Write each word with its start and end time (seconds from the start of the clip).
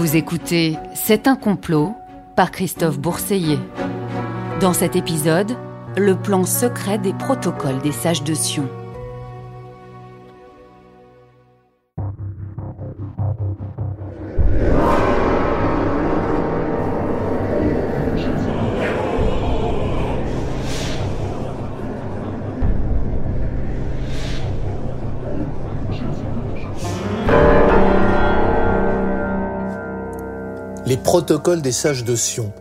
Vous 0.00 0.16
écoutez 0.16 0.78
C'est 0.94 1.28
un 1.28 1.36
complot 1.36 1.94
par 2.34 2.50
Christophe 2.50 2.98
Bourseiller. 2.98 3.58
Dans 4.58 4.72
cet 4.72 4.96
épisode, 4.96 5.58
le 5.94 6.14
plan 6.14 6.46
secret 6.46 6.96
des 6.96 7.12
protocoles 7.12 7.82
des 7.82 7.92
sages 7.92 8.24
de 8.24 8.32
Sion. 8.32 8.66
Les 31.10 31.12
protocoles 31.12 31.60
des 31.60 31.72
sages 31.72 32.04
de 32.04 32.14
Sion. 32.14 32.52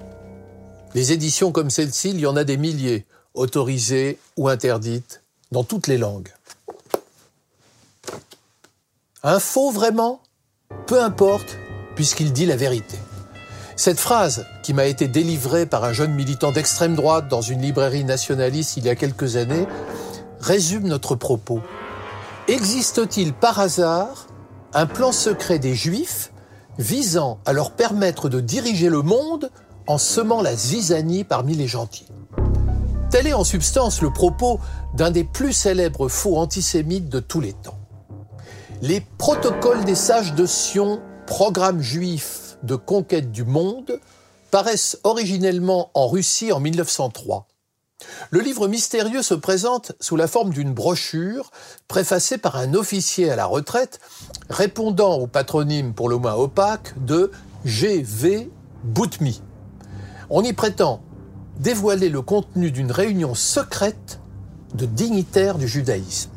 Les 0.95 1.11
éditions 1.11 1.51
comme 1.51 1.69
celle-ci, 1.69 2.09
il 2.09 2.19
y 2.19 2.25
en 2.25 2.35
a 2.35 2.43
des 2.43 2.57
milliers, 2.57 3.05
autorisées 3.35 4.17
ou 4.37 4.49
interdites, 4.49 5.21
dans 5.51 5.63
toutes 5.63 5.85
les 5.85 5.99
langues. 5.99 6.33
Un 9.21 9.39
faux 9.39 9.69
vraiment? 9.69 10.23
Peu 10.87 10.99
importe, 10.99 11.57
puisqu'il 11.93 12.33
dit 12.33 12.47
la 12.47 12.55
vérité. 12.55 12.97
Cette 13.75 13.99
phrase, 13.99 14.47
qui 14.63 14.73
m'a 14.73 14.85
été 14.85 15.07
délivrée 15.07 15.67
par 15.67 15.83
un 15.83 15.93
jeune 15.93 16.15
militant 16.15 16.51
d'extrême 16.51 16.95
droite 16.95 17.27
dans 17.27 17.41
une 17.41 17.61
librairie 17.61 18.03
nationaliste 18.03 18.77
il 18.77 18.85
y 18.85 18.89
a 18.89 18.95
quelques 18.95 19.35
années, 19.35 19.67
résume 20.39 20.87
notre 20.87 21.13
propos. 21.13 21.61
Existe-t-il 22.47 23.31
par 23.31 23.59
hasard 23.59 24.25
un 24.73 24.87
plan 24.87 25.11
secret 25.11 25.59
des 25.59 25.75
Juifs 25.75 26.31
visant 26.79 27.39
à 27.45 27.53
leur 27.53 27.71
permettre 27.71 28.29
de 28.29 28.39
diriger 28.39 28.89
le 28.89 29.01
monde 29.01 29.51
en 29.85 29.97
semant 29.97 30.41
la 30.41 30.55
zizanie 30.55 31.25
parmi 31.25 31.53
les 31.53 31.67
gentils. 31.67 32.07
Tel 33.11 33.27
est 33.27 33.33
en 33.33 33.43
substance 33.43 34.01
le 34.01 34.11
propos 34.11 34.59
d'un 34.95 35.11
des 35.11 35.25
plus 35.25 35.51
célèbres 35.51 36.07
faux 36.07 36.37
antisémites 36.37 37.09
de 37.09 37.19
tous 37.19 37.41
les 37.41 37.53
temps. 37.53 37.77
Les 38.81 39.01
protocoles 39.17 39.83
des 39.83 39.95
sages 39.95 40.35
de 40.35 40.45
Sion, 40.45 41.01
programme 41.27 41.81
juif 41.81 42.57
de 42.63 42.75
conquête 42.75 43.31
du 43.31 43.43
monde, 43.43 43.99
paraissent 44.49 44.97
originellement 45.03 45.91
en 45.93 46.07
Russie 46.07 46.53
en 46.53 46.59
1903. 46.59 47.47
Le 48.29 48.39
livre 48.39 48.67
mystérieux 48.67 49.21
se 49.21 49.33
présente 49.33 49.93
sous 49.99 50.15
la 50.15 50.27
forme 50.27 50.51
d'une 50.51 50.73
brochure 50.73 51.51
préfacée 51.87 52.37
par 52.37 52.55
un 52.55 52.73
officier 52.73 53.29
à 53.29 53.35
la 53.35 53.45
retraite 53.45 53.99
répondant 54.49 55.17
au 55.17 55.27
patronyme 55.27 55.93
pour 55.93 56.09
le 56.09 56.17
moins 56.17 56.35
opaque 56.35 56.93
de 57.03 57.31
G.V. 57.65 58.49
Boutmi. 58.83 59.41
On 60.29 60.43
y 60.43 60.53
prétend 60.53 61.01
dévoiler 61.59 62.09
le 62.09 62.21
contenu 62.21 62.71
d'une 62.71 62.91
réunion 62.91 63.35
secrète 63.35 64.19
de 64.73 64.85
dignitaires 64.85 65.57
du 65.57 65.67
judaïsme. 65.67 66.29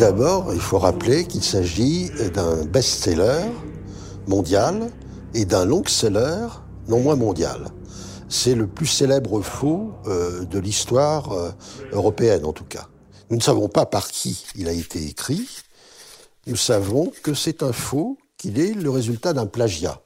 D'abord, 0.00 0.54
il 0.54 0.60
faut 0.60 0.78
rappeler 0.78 1.26
qu'il 1.26 1.44
s'agit 1.44 2.10
d'un 2.32 2.64
best-seller 2.64 3.42
mondial 4.28 4.90
et 5.34 5.44
d'un 5.44 5.66
long-seller 5.66 6.46
non 6.88 7.00
moins 7.00 7.16
mondial. 7.16 7.66
C'est 8.30 8.54
le 8.54 8.66
plus 8.66 8.86
célèbre 8.86 9.42
faux 9.42 9.92
euh, 10.06 10.46
de 10.46 10.58
l'histoire 10.58 11.32
euh, 11.32 11.50
européenne, 11.92 12.46
en 12.46 12.54
tout 12.54 12.64
cas. 12.64 12.88
Nous 13.28 13.36
ne 13.36 13.42
savons 13.42 13.68
pas 13.68 13.84
par 13.84 14.10
qui 14.10 14.46
il 14.56 14.68
a 14.68 14.72
été 14.72 15.04
écrit. 15.06 15.46
Nous 16.46 16.56
savons 16.56 17.12
que 17.22 17.34
c'est 17.34 17.62
un 17.62 17.72
faux, 17.72 18.16
qu'il 18.38 18.58
est 18.58 18.72
le 18.72 18.88
résultat 18.88 19.34
d'un 19.34 19.46
plagiat. 19.46 20.00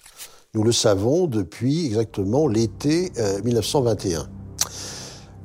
Nous 0.55 0.65
le 0.65 0.73
savons 0.73 1.29
depuis 1.29 1.87
exactement 1.87 2.49
l'été 2.49 3.13
1921. 3.45 4.21
Euh, 4.21 4.25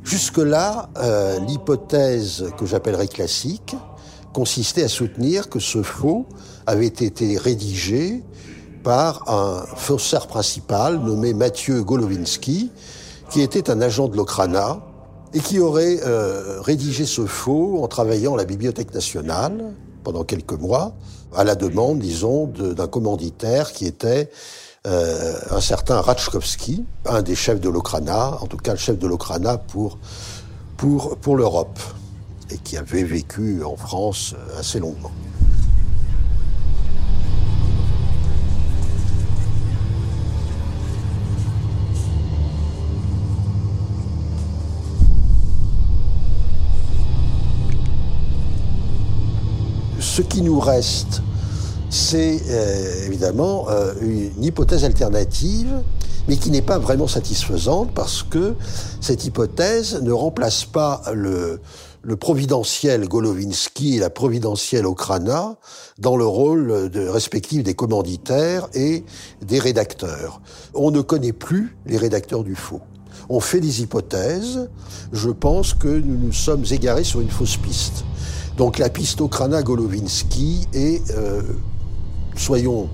Jusque-là, 0.03 0.89
l'hypothèse 1.45 2.47
que 2.57 2.65
j'appellerais 2.65 3.07
classique 3.07 3.75
consistait 4.39 4.83
à 4.83 4.87
soutenir 4.87 5.49
que 5.49 5.59
ce 5.59 5.83
faux 5.83 6.25
avait 6.65 6.87
été 6.87 7.37
rédigé 7.37 8.23
par 8.85 9.29
un 9.29 9.65
faussaire 9.75 10.27
principal 10.27 10.97
nommé 10.97 11.33
Mathieu 11.33 11.83
Golowinski, 11.83 12.71
qui 13.29 13.41
était 13.41 13.69
un 13.69 13.81
agent 13.81 14.07
de 14.07 14.15
l'Okrana 14.15 14.79
et 15.33 15.41
qui 15.41 15.59
aurait 15.59 15.99
euh, 16.05 16.61
rédigé 16.61 17.05
ce 17.05 17.25
faux 17.25 17.83
en 17.83 17.89
travaillant 17.89 18.35
à 18.35 18.37
la 18.37 18.45
Bibliothèque 18.45 18.93
nationale 18.93 19.73
pendant 20.05 20.23
quelques 20.23 20.53
mois, 20.53 20.93
à 21.35 21.43
la 21.43 21.55
demande, 21.55 21.99
disons, 21.99 22.47
d'un 22.47 22.87
commanditaire 22.87 23.73
qui 23.73 23.87
était 23.87 24.31
euh, 24.87 25.33
un 25.51 25.59
certain 25.59 25.99
Ratchkowski, 25.99 26.85
un 27.05 27.23
des 27.23 27.35
chefs 27.35 27.59
de 27.59 27.67
l'Okrana, 27.67 28.37
en 28.41 28.47
tout 28.47 28.55
cas 28.55 28.71
le 28.71 28.77
chef 28.77 28.97
de 28.97 29.05
l'Okrana 29.05 29.57
pour, 29.57 29.97
pour, 30.77 31.17
pour 31.17 31.35
l'Europe, 31.35 31.77
et 32.51 32.57
qui 32.57 32.77
avait 32.77 33.03
vécu 33.03 33.63
en 33.63 33.75
France 33.75 34.35
assez 34.57 34.79
longuement. 34.79 35.11
Ce 49.99 50.21
qui 50.21 50.41
nous 50.41 50.59
reste 50.59 51.21
c'est 51.89 52.39
euh, 52.49 53.05
évidemment 53.07 53.65
euh, 53.69 53.93
une 54.01 54.43
hypothèse 54.43 54.85
alternative, 54.85 55.81
mais 56.27 56.37
qui 56.37 56.51
n'est 56.51 56.61
pas 56.61 56.77
vraiment 56.77 57.07
satisfaisante 57.07 57.91
parce 57.95 58.23
que 58.23 58.55
cette 59.01 59.25
hypothèse 59.25 59.99
ne 60.01 60.11
remplace 60.11 60.65
pas 60.65 61.01
le, 61.13 61.59
le 62.01 62.15
providentiel 62.15 63.07
Golovinsky 63.07 63.97
et 63.97 63.99
la 63.99 64.09
providentielle 64.09 64.85
Okrana 64.85 65.57
dans 65.97 66.15
le 66.15 66.25
rôle 66.25 66.89
de 66.89 67.07
respectif 67.07 67.63
des 67.63 67.73
commanditaires 67.73 68.67
et 68.73 69.03
des 69.41 69.59
rédacteurs. 69.59 70.41
On 70.73 70.91
ne 70.91 71.01
connaît 71.01 71.33
plus 71.33 71.75
les 71.85 71.97
rédacteurs 71.97 72.43
du 72.43 72.55
faux. 72.55 72.81
On 73.29 73.39
fait 73.39 73.59
des 73.59 73.81
hypothèses. 73.81 74.69
Je 75.11 75.29
pense 75.29 75.73
que 75.73 75.87
nous 75.87 76.17
nous 76.17 76.31
sommes 76.31 76.63
égarés 76.71 77.03
sur 77.03 77.21
une 77.21 77.29
fausse 77.29 77.57
piste. 77.57 78.05
Donc 78.57 78.77
la 78.77 78.89
piste 78.89 79.21
Okrana-Golovinsky 79.21 80.67
est 80.73 81.11
euh, 81.11 81.41
soyons 82.35 82.89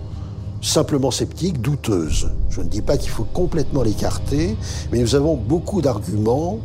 simplement 0.66 1.12
sceptiques, 1.12 1.62
douteuses. 1.62 2.32
Je 2.50 2.62
ne 2.62 2.68
dis 2.68 2.82
pas 2.82 2.98
qu'il 2.98 3.12
faut 3.12 3.28
complètement 3.34 3.84
l'écarter, 3.84 4.58
mais 4.92 4.98
nous 4.98 5.14
avons 5.14 5.36
beaucoup 5.36 5.82
d'arguments, 5.82 6.60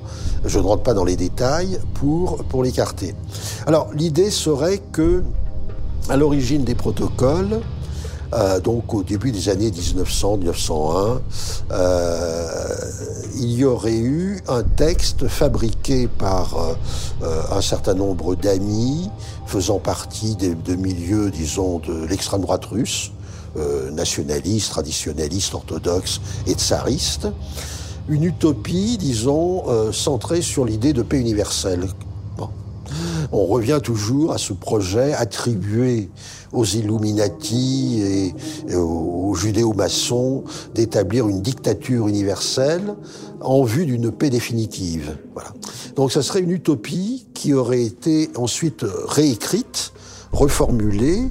je 0.45 0.59
ne 0.59 0.65
rentre 0.65 0.83
pas 0.83 0.95
dans 0.95 1.05
les 1.05 1.17
détails, 1.17 1.79
pour, 1.95 2.63
l'écarter. 2.63 3.15
Alors 3.67 3.91
l'idée 3.93 4.31
serait 4.31 4.81
que, 4.93 5.23
à 6.09 6.17
l'origine 6.17 6.65
des 6.65 6.75
protocoles, 6.75 7.61
euh, 8.33 8.61
donc 8.61 8.95
au 8.95 9.03
début 9.03 9.33
des 9.33 9.49
années 9.51 9.71
1900-1901, 9.71 11.21
euh, 11.73 12.49
il 13.37 13.53
y 13.53 13.65
aurait 13.65 13.99
eu 13.99 14.41
un 14.49 14.63
texte 14.63 15.29
fabriqué 15.29 16.09
par 16.09 16.77
euh, 17.23 17.43
un 17.51 17.61
certain 17.61 17.95
nombre 17.95 18.35
d'amis 18.35 19.11
faisant 19.47 19.79
partie 19.79 20.37
de 20.37 20.75
milieux, 20.75 21.31
disons, 21.31 21.81
de 21.81 22.07
l'extrême 22.07 22.43
droite 22.43 22.65
russe, 22.67 23.11
nationaliste, 23.93 24.71
traditionnaliste, 24.71 25.55
orthodoxe 25.55 26.21
et 26.47 26.53
tsariste. 26.53 27.29
Une 28.09 28.25
utopie, 28.25 28.97
disons, 28.99 29.93
centrée 29.93 30.43
sur 30.43 30.65
l'idée 30.65 30.93
de 30.93 31.03
paix 31.03 31.19
universelle 31.19 31.87
on 33.33 33.47
revient 33.47 33.81
toujours 33.83 34.33
à 34.33 34.39
ce 34.39 34.53
projet 34.53 35.13
attribué 35.13 36.11
aux 36.53 36.65
Illuminati 36.65 38.03
et, 38.69 38.75
aux 38.75 39.35
judéo-maçons 39.35 40.45
d'établir 40.75 41.29
une 41.29 41.41
dictature 41.41 42.09
universelle 42.09 42.95
en 43.41 43.63
vue 43.63 43.87
d'une 43.87 44.11
paix 44.11 44.31
définitive. 44.31 45.17
Voilà. 45.35 45.53
Donc 45.95 46.11
ça 46.13 46.23
serait 46.23 46.41
une 46.41 46.51
utopie 46.51 47.27
qui 47.35 47.55
aurait 47.55 47.85
été 47.85 48.31
ensuite 48.37 48.85
réécrite, 49.07 49.93
reformulée, 50.33 51.23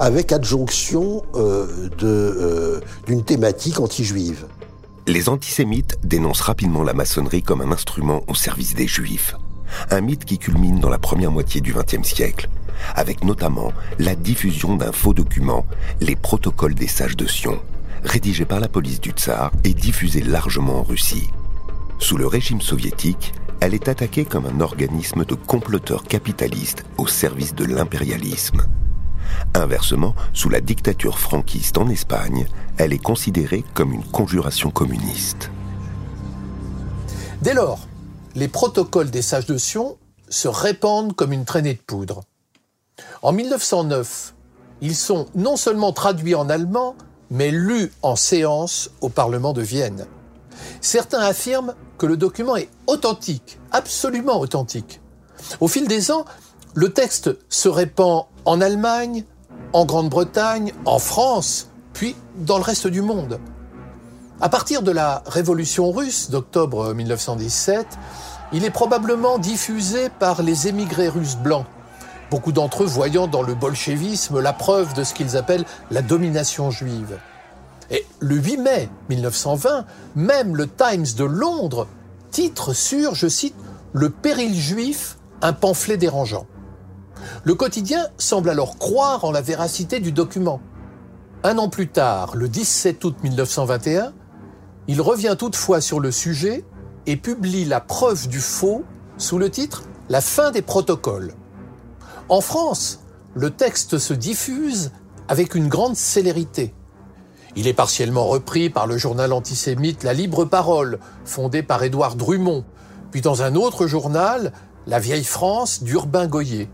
avec 0.00 0.32
adjonction 0.32 1.22
euh, 1.36 1.88
euh, 2.02 2.80
d'une 3.06 3.22
thématique 3.22 3.78
anti-juive. 3.78 4.46
Les 5.06 5.28
antisémites 5.28 5.98
dénoncent 6.02 6.40
rapidement 6.40 6.82
la 6.82 6.94
maçonnerie 6.94 7.42
comme 7.42 7.60
un 7.60 7.70
instrument 7.70 8.22
au 8.26 8.34
service 8.34 8.74
des 8.74 8.88
juifs 8.88 9.36
un 9.90 10.00
mythe 10.00 10.24
qui 10.24 10.38
culmine 10.38 10.80
dans 10.80 10.88
la 10.88 10.98
première 10.98 11.30
moitié 11.30 11.60
du 11.60 11.72
XXe 11.72 12.06
siècle, 12.06 12.48
avec 12.94 13.24
notamment 13.24 13.72
la 13.98 14.14
diffusion 14.14 14.76
d'un 14.76 14.92
faux 14.92 15.14
document, 15.14 15.66
les 16.00 16.16
protocoles 16.16 16.74
des 16.74 16.86
sages 16.86 17.16
de 17.16 17.26
Sion, 17.26 17.60
rédigée 18.04 18.44
par 18.44 18.60
la 18.60 18.68
police 18.68 19.00
du 19.00 19.10
tsar 19.10 19.52
et 19.64 19.74
diffusée 19.74 20.22
largement 20.22 20.80
en 20.80 20.82
Russie. 20.82 21.30
Sous 21.98 22.16
le 22.16 22.26
régime 22.26 22.60
soviétique, 22.60 23.34
elle 23.60 23.74
est 23.74 23.88
attaquée 23.88 24.24
comme 24.24 24.46
un 24.46 24.60
organisme 24.60 25.24
de 25.24 25.34
comploteurs 25.34 26.04
capitalistes 26.04 26.84
au 26.96 27.06
service 27.06 27.54
de 27.54 27.64
l'impérialisme. 27.64 28.62
Inversement, 29.54 30.14
sous 30.32 30.48
la 30.48 30.60
dictature 30.60 31.18
franquiste 31.18 31.78
en 31.78 31.88
Espagne, 31.88 32.46
elle 32.78 32.92
est 32.92 32.98
considérée 32.98 33.64
comme 33.74 33.92
une 33.92 34.04
conjuration 34.04 34.70
communiste. 34.70 35.50
Dès 37.42 37.54
lors, 37.54 37.86
les 38.34 38.48
protocoles 38.48 39.10
des 39.10 39.22
sages 39.22 39.46
de 39.46 39.56
Sion 39.56 39.98
se 40.28 40.48
répandent 40.48 41.14
comme 41.14 41.32
une 41.32 41.44
traînée 41.44 41.74
de 41.74 41.80
poudre. 41.80 42.22
En 43.22 43.32
1909, 43.32 44.34
ils 44.80 44.96
sont 44.96 45.26
non 45.34 45.56
seulement 45.56 45.92
traduits 45.92 46.34
en 46.34 46.48
allemand, 46.48 46.94
mais 47.30 47.50
lus 47.50 47.92
en 48.02 48.16
séance 48.16 48.90
au 49.00 49.08
Parlement 49.08 49.52
de 49.52 49.62
Vienne. 49.62 50.06
Certains 50.80 51.20
affirment 51.20 51.74
que 51.98 52.06
le 52.06 52.16
document 52.16 52.56
est 52.56 52.70
authentique, 52.86 53.58
absolument 53.72 54.40
authentique. 54.40 55.00
Au 55.60 55.68
fil 55.68 55.86
des 55.88 56.10
ans, 56.10 56.24
le 56.74 56.92
texte 56.92 57.30
se 57.48 57.68
répand 57.68 58.26
en 58.44 58.60
Allemagne, 58.60 59.24
en 59.72 59.84
Grande-Bretagne, 59.84 60.72
en 60.84 60.98
France, 60.98 61.68
puis 61.92 62.16
dans 62.36 62.56
le 62.56 62.64
reste 62.64 62.86
du 62.86 63.02
monde. 63.02 63.40
À 64.40 64.48
partir 64.48 64.82
de 64.82 64.90
la 64.90 65.22
révolution 65.26 65.90
russe 65.92 66.30
d'octobre 66.30 66.94
1917, 66.94 67.86
il 68.52 68.64
est 68.64 68.70
probablement 68.70 69.38
diffusé 69.38 70.08
par 70.08 70.42
les 70.42 70.66
émigrés 70.66 71.08
russes 71.08 71.36
blancs, 71.36 71.66
beaucoup 72.30 72.52
d'entre 72.52 72.84
eux 72.84 72.86
voyant 72.86 73.26
dans 73.26 73.42
le 73.42 73.54
bolchevisme 73.54 74.40
la 74.40 74.52
preuve 74.52 74.94
de 74.94 75.04
ce 75.04 75.14
qu'ils 75.14 75.36
appellent 75.36 75.66
la 75.90 76.02
domination 76.02 76.70
juive. 76.70 77.18
Et 77.90 78.06
le 78.20 78.36
8 78.36 78.56
mai 78.58 78.88
1920, 79.08 79.84
même 80.16 80.56
le 80.56 80.68
Times 80.68 81.06
de 81.16 81.24
Londres 81.24 81.86
titre 82.30 82.72
sur, 82.72 83.14
je 83.14 83.28
cite, 83.28 83.54
Le 83.92 84.08
péril 84.08 84.54
juif, 84.54 85.16
un 85.42 85.52
pamphlet 85.52 85.96
dérangeant. 85.96 86.46
Le 87.44 87.54
quotidien 87.54 88.06
semble 88.18 88.50
alors 88.50 88.78
croire 88.78 89.24
en 89.24 89.30
la 89.30 89.40
véracité 89.40 90.00
du 90.00 90.12
document. 90.12 90.60
Un 91.42 91.58
an 91.58 91.68
plus 91.68 91.88
tard, 91.88 92.36
le 92.36 92.48
17 92.48 93.02
août 93.04 93.16
1921, 93.22 94.12
il 94.88 95.00
revient 95.00 95.36
toutefois 95.38 95.80
sur 95.80 96.00
le 96.00 96.10
sujet 96.10 96.64
et 97.06 97.16
publie 97.16 97.64
la 97.64 97.80
preuve 97.80 98.28
du 98.28 98.40
faux 98.40 98.84
sous 99.16 99.38
le 99.38 99.50
titre 99.50 99.84
La 100.08 100.20
fin 100.20 100.50
des 100.50 100.62
protocoles. 100.62 101.34
En 102.28 102.40
France, 102.40 103.00
le 103.34 103.50
texte 103.50 103.98
se 103.98 104.12
diffuse 104.12 104.92
avec 105.28 105.54
une 105.54 105.68
grande 105.68 105.96
célérité. 105.96 106.74
Il 107.56 107.66
est 107.66 107.74
partiellement 107.74 108.26
repris 108.26 108.70
par 108.70 108.86
le 108.86 108.98
journal 108.98 109.32
antisémite 109.32 110.04
La 110.04 110.12
Libre 110.12 110.44
Parole, 110.44 110.98
fondé 111.24 111.62
par 111.62 111.82
Édouard 111.82 112.16
Drummond, 112.16 112.64
puis 113.10 113.20
dans 113.20 113.42
un 113.42 113.54
autre 113.54 113.86
journal, 113.86 114.52
La 114.86 114.98
Vieille 114.98 115.24
France 115.24 115.82
d'Urbain 115.82 116.26
Goyer. 116.26 116.68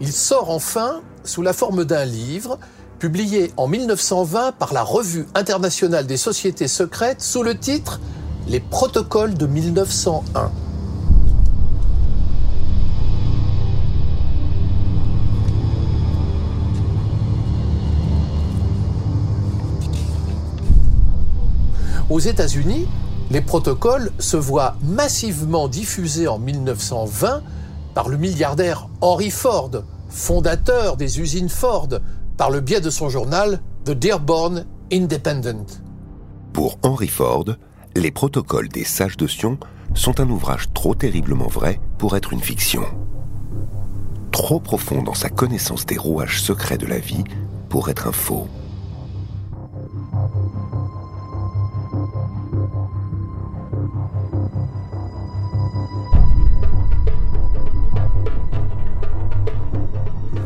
Il 0.00 0.12
sort 0.12 0.50
enfin 0.50 1.02
sous 1.22 1.42
la 1.42 1.52
forme 1.52 1.84
d'un 1.84 2.04
livre, 2.04 2.58
publié 2.98 3.52
en 3.56 3.68
1920 3.68 4.52
par 4.52 4.72
la 4.72 4.82
Revue 4.82 5.26
internationale 5.34 6.06
des 6.06 6.16
sociétés 6.16 6.68
secrètes 6.68 7.22
sous 7.22 7.42
le 7.42 7.56
titre 7.56 8.00
Les 8.48 8.60
protocoles 8.60 9.34
de 9.34 9.46
1901. 9.46 10.50
Aux 22.10 22.20
États-Unis, 22.20 22.86
les 23.30 23.40
protocoles 23.40 24.12
se 24.18 24.36
voient 24.36 24.76
massivement 24.82 25.68
diffusés 25.68 26.28
en 26.28 26.38
1920 26.38 27.42
par 27.94 28.08
le 28.08 28.16
milliardaire 28.16 28.88
Henry 29.00 29.30
Ford, 29.30 29.70
fondateur 30.08 30.96
des 30.96 31.20
usines 31.20 31.48
Ford, 31.48 31.88
par 32.36 32.50
le 32.50 32.60
biais 32.60 32.80
de 32.80 32.90
son 32.90 33.08
journal 33.08 33.60
The 33.84 33.92
Dearborn 33.92 34.66
Independent. 34.92 35.80
Pour 36.52 36.78
Henry 36.82 37.08
Ford, 37.08 37.46
les 37.96 38.10
protocoles 38.10 38.68
des 38.68 38.84
sages 38.84 39.16
de 39.16 39.26
Sion 39.26 39.58
sont 39.94 40.20
un 40.20 40.28
ouvrage 40.28 40.72
trop 40.74 40.94
terriblement 40.94 41.46
vrai 41.46 41.80
pour 41.98 42.16
être 42.16 42.32
une 42.32 42.40
fiction. 42.40 42.82
Trop 44.32 44.58
profond 44.58 45.02
dans 45.02 45.14
sa 45.14 45.28
connaissance 45.28 45.86
des 45.86 45.96
rouages 45.96 46.42
secrets 46.42 46.78
de 46.78 46.86
la 46.86 46.98
vie 46.98 47.22
pour 47.68 47.88
être 47.88 48.08
un 48.08 48.12
faux. 48.12 48.48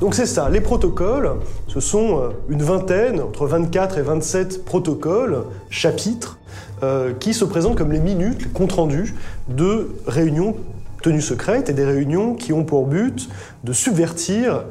Donc 0.00 0.14
c'est 0.14 0.26
ça, 0.26 0.48
les 0.48 0.60
protocoles, 0.60 1.32
ce 1.66 1.80
sont 1.80 2.20
euh, 2.20 2.28
une 2.48 2.62
vingtaine, 2.62 3.20
entre 3.20 3.46
24 3.46 3.98
et 3.98 4.02
27 4.02 4.64
protocoles, 4.64 5.44
chapitres, 5.70 6.38
euh, 6.84 7.12
qui 7.18 7.34
se 7.34 7.44
présentent 7.44 7.76
comme 7.76 7.90
les 7.90 7.98
minutes, 7.98 8.44
les 8.44 8.50
comptes 8.50 8.72
rendus 8.72 9.16
de 9.48 9.90
réunions 10.06 10.54
tenues 11.02 11.20
secrètes 11.20 11.68
et 11.68 11.72
des 11.72 11.84
réunions 11.84 12.34
qui 12.34 12.52
ont 12.52 12.64
pour 12.64 12.86
but 12.86 13.28
de 13.64 13.72
subvertir 13.72 14.64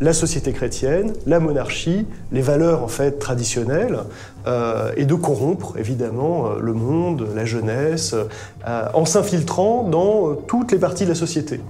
la 0.00 0.12
société 0.12 0.52
chrétienne, 0.52 1.12
la 1.26 1.40
monarchie, 1.40 2.06
les 2.32 2.40
valeurs 2.40 2.82
en 2.82 2.88
fait 2.88 3.18
traditionnelles, 3.18 4.00
euh, 4.46 4.92
et 4.96 5.04
de 5.04 5.14
corrompre 5.14 5.76
évidemment 5.76 6.46
euh, 6.46 6.60
le 6.60 6.72
monde, 6.72 7.28
la 7.34 7.44
jeunesse, 7.44 8.14
euh, 8.66 8.88
en 8.94 9.04
s'infiltrant 9.04 9.82
dans 9.82 10.34
toutes 10.34 10.72
les 10.72 10.78
parties 10.78 11.04
de 11.04 11.10
la 11.10 11.14
société, 11.14 11.60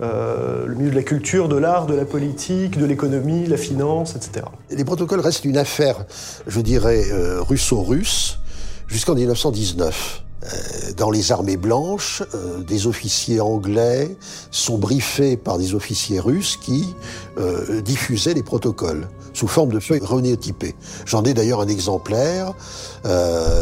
le 0.00 0.74
milieu 0.74 0.90
de 0.90 0.96
la 0.96 1.02
culture, 1.02 1.48
de 1.48 1.56
l'art, 1.56 1.86
de 1.86 1.94
la 1.94 2.04
politique, 2.04 2.78
de 2.78 2.84
l'économie, 2.84 3.46
la 3.46 3.56
finance, 3.56 4.14
etc. 4.14 4.46
Les 4.70 4.84
protocoles 4.84 5.20
restent 5.20 5.44
une 5.44 5.56
affaire, 5.56 6.04
je 6.46 6.60
dirais, 6.60 7.02
russo-russe 7.40 8.38
jusqu'en 8.86 9.14
1919. 9.14 10.27
Euh, 10.44 10.92
dans 10.96 11.10
les 11.10 11.32
armées 11.32 11.56
blanches, 11.56 12.22
euh, 12.34 12.62
des 12.62 12.86
officiers 12.86 13.40
anglais 13.40 14.16
sont 14.52 14.78
briefés 14.78 15.36
par 15.36 15.58
des 15.58 15.74
officiers 15.74 16.20
russes 16.20 16.56
qui 16.56 16.94
euh, 17.38 17.80
diffusaient 17.80 18.34
les 18.34 18.44
protocoles 18.44 19.08
sous 19.32 19.48
forme 19.48 19.72
de 19.72 19.80
feuilles 19.80 20.00
renéotypées. 20.00 20.74
J'en 21.06 21.24
ai 21.24 21.34
d'ailleurs 21.34 21.60
un 21.60 21.68
exemplaire, 21.68 22.54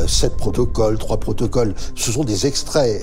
sept 0.06 0.34
protocoles, 0.36 0.96
trois 0.96 1.18
protocoles. 1.18 1.74
Ce 1.94 2.10
sont 2.10 2.24
des 2.24 2.46
extraits 2.46 3.02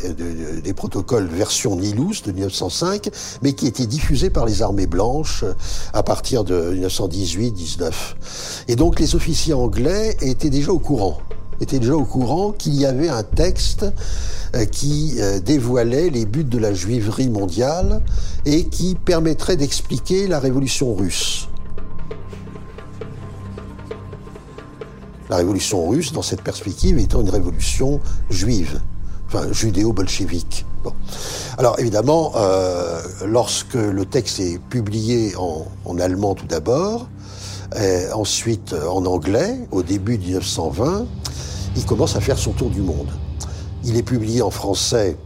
des 0.63 0.73
protocoles 0.73 1.27
version 1.27 1.75
Nilus 1.75 2.23
de 2.25 2.31
1905, 2.31 3.11
mais 3.43 3.53
qui 3.53 3.67
étaient 3.67 3.85
diffusés 3.85 4.31
par 4.31 4.47
les 4.47 4.63
armées 4.63 4.87
blanches 4.87 5.43
à 5.93 6.01
partir 6.01 6.43
de 6.43 6.73
1918-19. 6.73 7.91
Et 8.69 8.75
donc 8.75 8.99
les 8.99 9.13
officiers 9.13 9.53
anglais 9.53 10.17
étaient 10.21 10.49
déjà 10.49 10.71
au 10.71 10.79
courant 10.79 11.19
était 11.61 11.79
déjà 11.79 11.95
au 11.95 12.05
courant 12.05 12.51
qu'il 12.51 12.75
y 12.75 12.85
avait 12.85 13.09
un 13.09 13.23
texte 13.23 13.85
euh, 14.55 14.65
qui 14.65 15.15
euh, 15.19 15.39
dévoilait 15.39 16.09
les 16.09 16.25
buts 16.25 16.43
de 16.43 16.57
la 16.57 16.73
juiverie 16.73 17.29
mondiale 17.29 18.01
et 18.45 18.65
qui 18.65 18.95
permettrait 18.95 19.57
d'expliquer 19.57 20.27
la 20.27 20.39
révolution 20.39 20.93
russe. 20.93 21.47
La 25.29 25.37
révolution 25.37 25.87
russe, 25.87 26.11
dans 26.11 26.21
cette 26.21 26.41
perspective, 26.41 26.99
étant 26.99 27.21
une 27.21 27.29
révolution 27.29 27.99
juive, 28.29 28.81
enfin 29.27 29.51
judéo-bolchevique. 29.51 30.65
Alors 31.57 31.79
évidemment, 31.79 32.33
euh, 32.35 33.01
lorsque 33.25 33.75
le 33.75 34.05
texte 34.05 34.39
est 34.39 34.59
publié 34.69 35.35
en, 35.37 35.65
en 35.85 35.97
allemand 35.97 36.35
tout 36.35 36.45
d'abord, 36.45 37.07
ensuite 38.13 38.73
en 38.73 39.05
anglais, 39.05 39.59
au 39.71 39.83
début 39.83 40.17
de 40.17 40.23
1920, 40.23 41.05
il 41.75 41.85
commence 41.85 42.15
à 42.15 42.21
faire 42.21 42.37
son 42.37 42.51
tour 42.51 42.69
du 42.69 42.81
monde. 42.81 43.09
Il 43.83 43.97
est 43.97 44.03
publié 44.03 44.41
en 44.41 44.51
français 44.51 45.17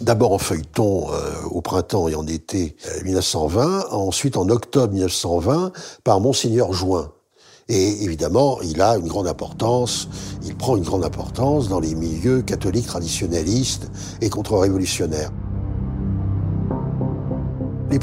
d'abord 0.00 0.32
en 0.32 0.38
feuilleton 0.38 1.12
euh, 1.12 1.30
au 1.50 1.60
printemps 1.60 2.08
et 2.08 2.14
en 2.14 2.26
été 2.26 2.76
1920, 3.04 3.60
euh, 3.62 3.82
ensuite 3.90 4.36
en 4.36 4.48
octobre 4.48 4.92
1920 4.92 5.72
par 6.04 6.20
Monseigneur 6.20 6.72
Join. 6.72 7.10
Et 7.68 8.02
évidemment, 8.02 8.58
il 8.62 8.80
a 8.82 8.96
une 8.96 9.06
grande 9.06 9.28
importance, 9.28 10.08
il 10.42 10.56
prend 10.56 10.76
une 10.76 10.82
grande 10.82 11.04
importance 11.04 11.68
dans 11.68 11.78
les 11.78 11.94
milieux 11.94 12.42
catholiques 12.42 12.86
traditionnalistes 12.86 13.90
et 14.20 14.28
contre-révolutionnaires. 14.28 15.30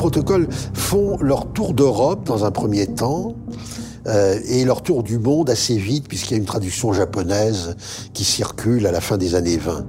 Les 0.08 0.12
protocoles 0.12 0.48
font 0.74 1.18
leur 1.20 1.52
tour 1.52 1.74
d'Europe 1.74 2.26
dans 2.26 2.46
un 2.46 2.52
premier 2.52 2.88
temps, 2.88 3.36
euh, 4.08 4.40
et 4.48 4.64
leur 4.64 4.82
tour 4.82 5.04
du 5.04 5.20
monde 5.20 5.50
assez 5.50 5.76
vite, 5.76 6.08
puisqu'il 6.08 6.32
y 6.32 6.36
a 6.36 6.38
une 6.38 6.46
traduction 6.46 6.94
japonaise 6.94 7.76
qui 8.14 8.24
circule 8.24 8.88
à 8.88 8.94
la 8.94 9.02
fin 9.02 9.18
des 9.18 9.36
années 9.36 9.58
20. 9.58 9.86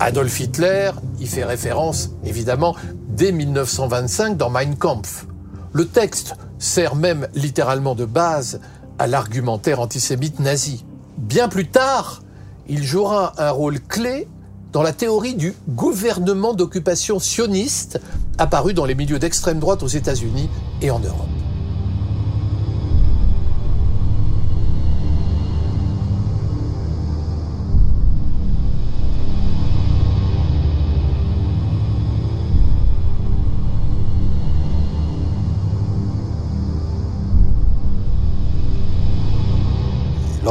Adolf 0.00 0.40
Hitler 0.40 0.92
y 1.20 1.26
fait 1.26 1.44
référence, 1.44 2.12
évidemment, 2.24 2.74
dès 3.10 3.32
1925 3.32 4.38
dans 4.38 4.48
Mein 4.48 4.76
Kampf. 4.76 5.26
Le 5.74 5.84
texte 5.84 6.36
sert 6.58 6.96
même 6.96 7.28
littéralement 7.34 7.94
de 7.94 8.06
base 8.06 8.60
à 8.98 9.06
l'argumentaire 9.06 9.78
antisémite 9.78 10.40
nazi. 10.40 10.86
Bien 11.22 11.48
plus 11.48 11.68
tard, 11.68 12.20
il 12.68 12.82
jouera 12.82 13.32
un 13.38 13.52
rôle 13.52 13.78
clé 13.78 14.26
dans 14.72 14.82
la 14.82 14.92
théorie 14.92 15.36
du 15.36 15.54
gouvernement 15.68 16.52
d'occupation 16.52 17.20
sioniste 17.20 18.00
apparu 18.38 18.74
dans 18.74 18.84
les 18.84 18.96
milieux 18.96 19.20
d'extrême 19.20 19.60
droite 19.60 19.84
aux 19.84 19.88
États-Unis 19.88 20.50
et 20.80 20.90
en 20.90 20.98
Europe. 20.98 21.41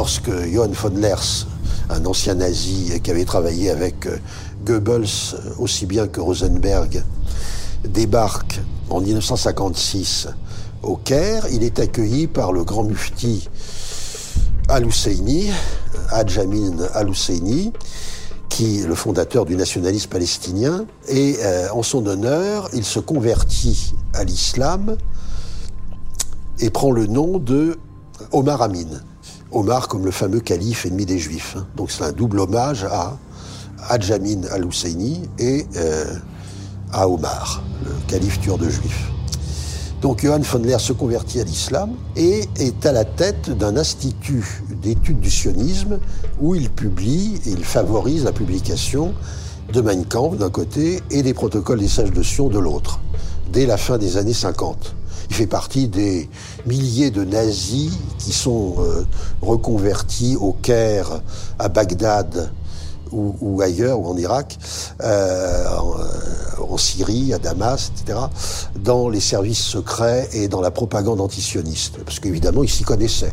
Lorsque 0.02 0.32
Johann 0.50 0.72
von 0.72 0.96
Lers, 0.96 1.46
un 1.88 2.04
ancien 2.06 2.34
nazi 2.34 3.00
qui 3.04 3.10
avait 3.12 3.24
travaillé 3.24 3.70
avec 3.70 4.06
euh, 4.06 4.18
Goebbels 4.64 5.36
aussi 5.60 5.86
bien 5.86 6.08
que 6.08 6.20
Rosenberg, 6.20 7.04
débarque 7.84 8.60
en 8.90 9.00
1956 9.00 10.26
au 10.82 10.96
Caire, 10.96 11.46
il 11.52 11.62
est 11.62 11.78
accueilli 11.78 12.26
par 12.26 12.52
le 12.52 12.64
grand 12.64 12.82
mufti 12.82 13.48
Al-Husseini, 14.68 15.50
Adjamin 16.10 16.78
Al-Husseini, 16.94 17.72
qui 18.48 18.80
est 18.80 18.86
le 18.88 18.96
fondateur 18.96 19.44
du 19.44 19.54
nationalisme 19.54 20.10
palestinien, 20.10 20.84
et 21.06 21.36
euh, 21.44 21.68
en 21.72 21.84
son 21.84 22.04
honneur, 22.08 22.68
il 22.72 22.84
se 22.84 22.98
convertit 22.98 23.94
à 24.14 24.24
l'islam 24.24 24.96
et 26.58 26.70
prend 26.70 26.90
le 26.90 27.06
nom 27.06 27.38
de 27.38 27.78
Omar 28.32 28.62
Amin. 28.62 29.00
Omar 29.52 29.88
comme 29.88 30.04
le 30.04 30.10
fameux 30.10 30.40
calife 30.40 30.86
ennemi 30.86 31.06
des 31.06 31.18
Juifs. 31.18 31.56
Hein. 31.58 31.66
Donc 31.76 31.90
c'est 31.90 32.04
un 32.04 32.12
double 32.12 32.40
hommage 32.40 32.84
à 32.84 33.16
Adjamin 33.88 34.42
al-Husseini 34.50 35.22
et 35.38 35.66
euh, 35.76 36.14
à 36.92 37.08
Omar, 37.08 37.62
le 37.84 37.90
calife 38.06 38.40
tueur 38.40 38.58
de 38.58 38.68
Juifs. 38.68 39.10
Donc 40.00 40.22
Johann 40.22 40.42
von 40.42 40.58
Leer 40.58 40.80
se 40.80 40.92
convertit 40.92 41.40
à 41.40 41.44
l'islam 41.44 41.90
et 42.16 42.48
est 42.56 42.84
à 42.86 42.92
la 42.92 43.04
tête 43.04 43.50
d'un 43.50 43.76
institut 43.76 44.62
d'études 44.82 45.20
du 45.20 45.30
sionisme 45.30 46.00
où 46.40 46.56
il 46.56 46.70
publie 46.70 47.40
et 47.46 47.50
il 47.50 47.64
favorise 47.64 48.24
la 48.24 48.32
publication 48.32 49.14
de 49.72 49.80
Mein 49.80 50.04
Kampf 50.04 50.36
d'un 50.36 50.50
côté 50.50 51.00
et 51.10 51.22
des 51.22 51.34
protocoles 51.34 51.78
des 51.78 51.88
sages 51.88 52.10
de 52.10 52.22
Sion 52.22 52.48
de 52.48 52.58
l'autre, 52.58 53.00
dès 53.52 53.64
la 53.64 53.76
fin 53.76 53.96
des 53.96 54.16
années 54.16 54.34
50. 54.34 54.96
Il 55.32 55.36
fait 55.36 55.46
partie 55.46 55.88
des 55.88 56.28
milliers 56.66 57.10
de 57.10 57.24
nazis 57.24 57.90
qui 58.18 58.34
sont 58.34 58.74
euh, 58.80 59.06
reconvertis 59.40 60.36
au 60.36 60.52
Caire, 60.52 61.22
à 61.58 61.70
Bagdad 61.70 62.52
ou, 63.12 63.62
ailleurs, 63.62 63.98
ou 63.98 64.08
en 64.08 64.16
Irak, 64.18 64.58
euh, 65.00 65.64
en, 66.68 66.76
Syrie, 66.76 67.32
à 67.32 67.38
Damas, 67.38 67.92
etc., 67.96 68.18
dans 68.78 69.08
les 69.08 69.20
services 69.20 69.62
secrets 69.62 70.28
et 70.34 70.48
dans 70.48 70.60
la 70.60 70.70
propagande 70.70 71.22
antisioniste. 71.22 72.04
Parce 72.04 72.20
qu'évidemment, 72.20 72.62
ils 72.62 72.68
s'y 72.68 72.84
connaissaient. 72.84 73.32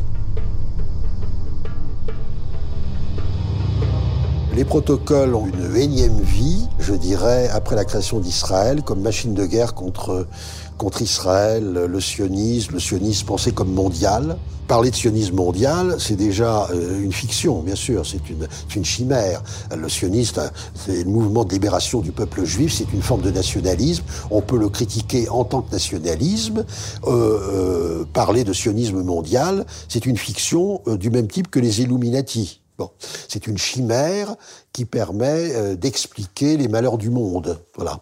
Les 4.60 4.66
protocoles 4.66 5.34
ont 5.34 5.46
une 5.46 5.74
énième 5.74 6.20
vie, 6.20 6.68
je 6.80 6.92
dirais, 6.92 7.48
après 7.48 7.76
la 7.76 7.86
création 7.86 8.20
d'Israël, 8.20 8.82
comme 8.82 9.00
machine 9.00 9.32
de 9.32 9.46
guerre 9.46 9.72
contre 9.72 10.26
contre 10.76 11.00
Israël, 11.00 11.72
le 11.88 12.00
sionisme, 12.00 12.74
le 12.74 12.78
sionisme 12.78 13.26
pensé 13.26 13.52
comme 13.52 13.72
mondial. 13.72 14.36
Parler 14.68 14.90
de 14.90 14.96
sionisme 14.96 15.36
mondial, 15.36 15.96
c'est 15.98 16.14
déjà 16.14 16.68
euh, 16.72 17.02
une 17.02 17.12
fiction, 17.12 17.62
bien 17.62 17.74
sûr, 17.74 18.04
c'est 18.04 18.28
une, 18.28 18.46
une 18.76 18.84
chimère. 18.84 19.42
Le 19.74 19.88
sioniste, 19.88 20.38
c'est 20.74 21.04
le 21.04 21.10
mouvement 21.10 21.46
de 21.46 21.52
libération 21.54 22.00
du 22.00 22.12
peuple 22.12 22.44
juif, 22.44 22.74
c'est 22.76 22.92
une 22.92 23.00
forme 23.00 23.22
de 23.22 23.30
nationalisme. 23.30 24.04
On 24.30 24.42
peut 24.42 24.58
le 24.58 24.68
critiquer 24.68 25.26
en 25.30 25.44
tant 25.44 25.62
que 25.62 25.72
nationalisme. 25.72 26.66
Euh, 27.06 27.10
euh, 27.10 28.04
parler 28.12 28.44
de 28.44 28.52
sionisme 28.52 29.02
mondial, 29.02 29.64
c'est 29.88 30.04
une 30.04 30.18
fiction 30.18 30.82
du 30.86 31.08
même 31.08 31.28
type 31.28 31.50
que 31.50 31.60
les 31.60 31.80
Illuminati. 31.80 32.59
C'est 33.28 33.46
une 33.46 33.58
chimère 33.58 34.36
qui 34.72 34.84
permet 34.84 35.76
d'expliquer 35.76 36.56
les 36.56 36.68
malheurs 36.68 36.98
du 36.98 37.10
monde. 37.10 37.58
Voilà. 37.76 38.00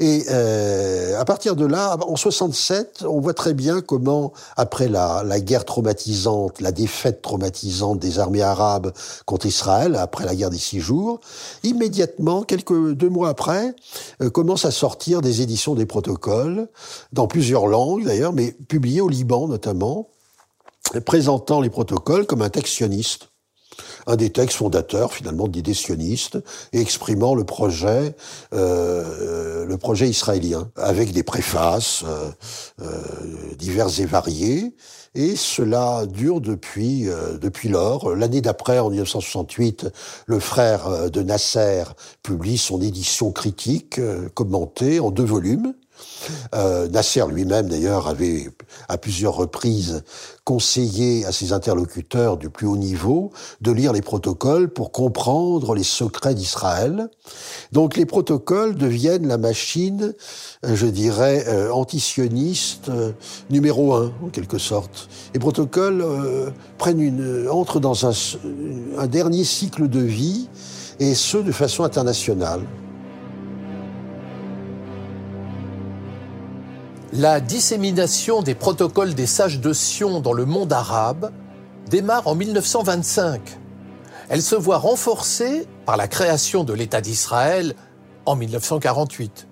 Et 0.00 0.24
euh, 0.30 1.20
à 1.20 1.26
partir 1.26 1.56
de 1.56 1.66
là, 1.66 1.98
en 2.00 2.16
67, 2.16 3.04
on 3.06 3.20
voit 3.20 3.34
très 3.34 3.52
bien 3.52 3.82
comment, 3.82 4.32
après 4.56 4.88
la, 4.88 5.22
guerre 5.40 5.66
traumatisante, 5.66 6.62
la 6.62 6.72
défaite 6.72 7.20
traumatisante 7.20 7.98
des 7.98 8.18
armées 8.18 8.40
arabes 8.40 8.92
contre 9.26 9.44
Israël, 9.44 9.96
après 9.96 10.24
la 10.24 10.34
guerre 10.34 10.48
des 10.48 10.58
six 10.58 10.80
jours, 10.80 11.20
immédiatement, 11.64 12.44
quelques 12.44 12.92
deux 12.92 13.10
mois 13.10 13.28
après, 13.28 13.74
euh, 14.22 14.30
commencent 14.30 14.64
à 14.64 14.70
sortir 14.70 15.20
des 15.20 15.42
éditions 15.42 15.74
des 15.74 15.86
protocoles, 15.86 16.68
dans 17.12 17.26
plusieurs 17.26 17.66
langues 17.66 18.06
d'ailleurs, 18.06 18.32
mais 18.32 18.52
publiées 18.52 19.02
au 19.02 19.08
Liban 19.08 19.48
notamment, 19.48 20.08
présentant 21.04 21.60
les 21.60 21.70
protocoles 21.70 22.26
comme 22.26 22.40
un 22.40 22.48
texte 22.48 22.72
un 24.06 24.16
des 24.16 24.30
textes 24.30 24.56
fondateurs 24.56 25.12
finalement 25.12 25.48
d'idées 25.48 25.74
sionistes 25.74 26.38
et 26.72 26.80
exprimant 26.80 27.34
le 27.34 27.44
projet, 27.44 28.14
euh, 28.52 29.64
le 29.64 29.76
projet 29.76 30.08
israélien, 30.08 30.70
avec 30.76 31.12
des 31.12 31.22
préfaces 31.22 32.04
euh, 32.04 32.30
euh, 32.82 32.86
diverses 33.58 33.98
et 33.98 34.06
variées. 34.06 34.74
Et 35.14 35.34
cela 35.34 36.06
dure 36.06 36.40
depuis 36.40 37.08
euh, 37.08 37.36
depuis 37.38 37.68
lors. 37.68 38.14
L'année 38.14 38.40
d'après, 38.40 38.78
en 38.78 38.90
1968, 38.90 39.88
le 40.26 40.38
frère 40.38 41.10
de 41.10 41.22
Nasser 41.22 41.84
publie 42.22 42.58
son 42.58 42.80
édition 42.80 43.32
critique 43.32 44.00
commentée 44.34 45.00
en 45.00 45.10
deux 45.10 45.24
volumes 45.24 45.74
euh, 46.54 46.88
Nasser 46.88 47.24
lui-même, 47.28 47.68
d'ailleurs, 47.68 48.08
avait 48.08 48.50
à 48.88 48.98
plusieurs 48.98 49.34
reprises 49.34 50.02
conseillé 50.50 51.24
à 51.26 51.32
ses 51.32 51.52
interlocuteurs 51.52 52.36
du 52.36 52.50
plus 52.50 52.66
haut 52.66 52.76
niveau 52.76 53.30
de 53.60 53.70
lire 53.70 53.92
les 53.92 54.02
protocoles 54.02 54.68
pour 54.68 54.90
comprendre 54.90 55.76
les 55.76 55.84
secrets 55.84 56.34
d'Israël. 56.34 57.08
Donc 57.70 57.96
les 57.96 58.04
protocoles 58.04 58.74
deviennent 58.74 59.28
la 59.28 59.38
machine, 59.38 60.12
euh, 60.64 60.74
je 60.74 60.86
dirais, 60.86 61.44
euh, 61.46 61.70
antisioniste 61.70 62.88
euh, 62.88 63.12
numéro 63.48 63.94
un, 63.94 64.12
en 64.24 64.28
quelque 64.30 64.58
sorte. 64.58 65.08
Les 65.34 65.40
protocoles 65.40 66.04
prennent 66.78 67.00
une, 67.00 67.48
entrent 67.48 67.78
dans 67.78 68.06
un, 68.06 68.12
un 68.98 69.06
dernier 69.06 69.44
cycle 69.44 69.88
de 69.88 70.00
vie, 70.00 70.48
et 70.98 71.14
ce, 71.14 71.38
de 71.38 71.52
façon 71.52 71.84
internationale. 71.84 72.60
La 77.12 77.40
dissémination 77.40 78.40
des 78.40 78.54
protocoles 78.54 79.14
des 79.14 79.26
sages 79.26 79.58
de 79.58 79.72
Sion 79.72 80.20
dans 80.20 80.32
le 80.32 80.44
monde 80.44 80.72
arabe 80.72 81.32
démarre 81.90 82.28
en 82.28 82.36
1925. 82.36 83.40
Elle 84.28 84.42
se 84.42 84.54
voit 84.54 84.78
renforcée 84.78 85.66
par 85.86 85.96
la 85.96 86.06
création 86.06 86.62
de 86.62 86.72
l'État 86.72 87.00
d'Israël 87.00 87.74
en 88.26 88.36
1948. 88.36 89.48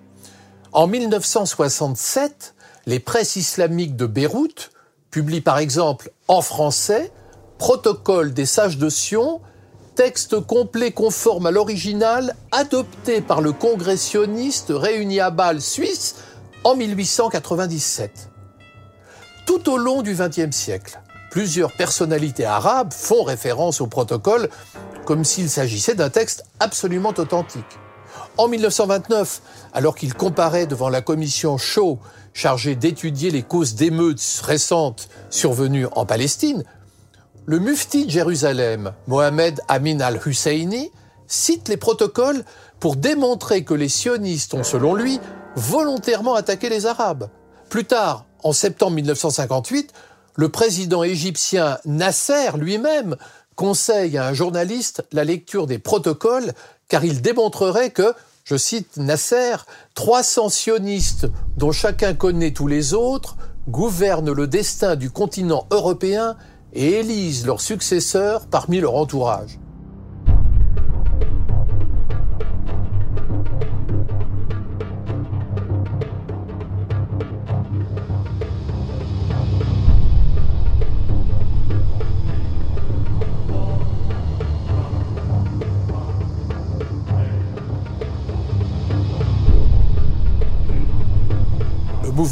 En 0.71 0.87
1967, 0.87 2.55
les 2.87 3.00
presses 3.00 3.35
islamiques 3.35 3.97
de 3.97 4.07
Beyrouth 4.07 4.71
publient 5.11 5.41
par 5.41 5.59
exemple 5.59 6.12
en 6.29 6.43
français 6.43 7.11
Protocole 7.59 8.35
des 8.35 8.47
sages 8.47 8.79
de 8.79 8.88
Sion, 8.88 9.41
texte 9.97 10.38
complet 10.38 10.93
conforme 10.93 11.47
à 11.47 11.50
l'original 11.50 12.37
adopté 12.53 13.21
par 13.21 13.41
le 13.41 13.50
congressionniste 13.50 14.69
réuni 14.71 15.19
à 15.19 15.31
Bâle 15.31 15.61
suisse 15.61 16.15
en 16.65 16.77
1897. 16.77 18.31
Tout 19.47 19.71
au 19.71 19.79
long 19.79 20.03
du 20.03 20.15
XXe 20.15 20.55
siècle, 20.55 21.00
plusieurs 21.31 21.73
personnalités 21.73 22.45
arabes 22.45 22.93
font 22.93 23.23
référence 23.23 23.81
au 23.81 23.87
protocole 23.87 24.49
comme 25.05 25.25
s'il 25.25 25.49
s'agissait 25.49 25.95
d'un 25.95 26.11
texte 26.11 26.45
absolument 26.61 27.15
authentique. 27.17 27.79
En 28.37 28.49
1929, 28.49 29.43
alors 29.73 29.95
qu'il 29.95 30.15
comparait 30.15 30.67
devant 30.67 30.88
la 30.88 31.00
commission 31.00 31.57
Shaw 31.57 31.99
chargée 32.35 32.75
d'étudier 32.75 33.31
les 33.31 33.43
causes 33.43 33.75
d'émeutes 33.75 34.43
récentes 34.45 35.09
survenues 35.31 35.87
en 35.93 36.05
Palestine, 36.05 36.65
le 37.47 37.59
mufti 37.59 38.05
de 38.05 38.11
Jérusalem, 38.11 38.93
Mohamed 39.07 39.61
Amin 39.69 40.00
al-Husseini, 40.00 40.91
cite 41.27 41.69
les 41.69 41.79
protocoles 41.79 42.45
pour 42.81 42.97
démontrer 42.97 43.65
que 43.65 43.75
les 43.75 43.88
sionistes 43.88 44.55
ont, 44.55 44.65
selon 44.65 44.95
lui, 44.95 45.21
volontairement 45.59 46.35
attaqué 46.35 46.69
les 46.69 46.87
Arabes. 46.87 47.29
Plus 47.69 47.85
tard, 47.85 48.25
en 48.43 48.53
septembre 48.53 48.93
1958, 48.93 49.93
le 50.37 50.49
président 50.49 51.03
égyptien 51.03 51.79
Nasser 51.85 52.50
lui-même 52.57 53.17
conseille 53.57 54.17
à 54.17 54.27
un 54.27 54.33
journaliste 54.33 55.05
la 55.12 55.25
lecture 55.25 55.67
des 55.67 55.79
protocoles 55.79 56.53
car 56.88 57.05
il 57.05 57.21
démontrerait 57.21 57.91
que, 57.91 58.15
je 58.45 58.57
cite 58.57 58.97
Nasser, 58.97 59.57
300 59.95 60.49
sionistes 60.49 61.27
dont 61.57 61.73
chacun 61.73 62.15
connaît 62.15 62.53
tous 62.53 62.69
les 62.69 62.95
autres 62.95 63.37
gouvernent 63.69 64.33
le 64.33 64.47
destin 64.47 64.97
du 64.97 65.11
continent 65.11 65.67
européen 65.71 66.37
et 66.73 67.00
élisent 67.00 67.45
leurs 67.45 67.61
successeurs 67.61 68.47
parmi 68.47 68.81
leur 68.81 68.95
entourage. 68.95 69.59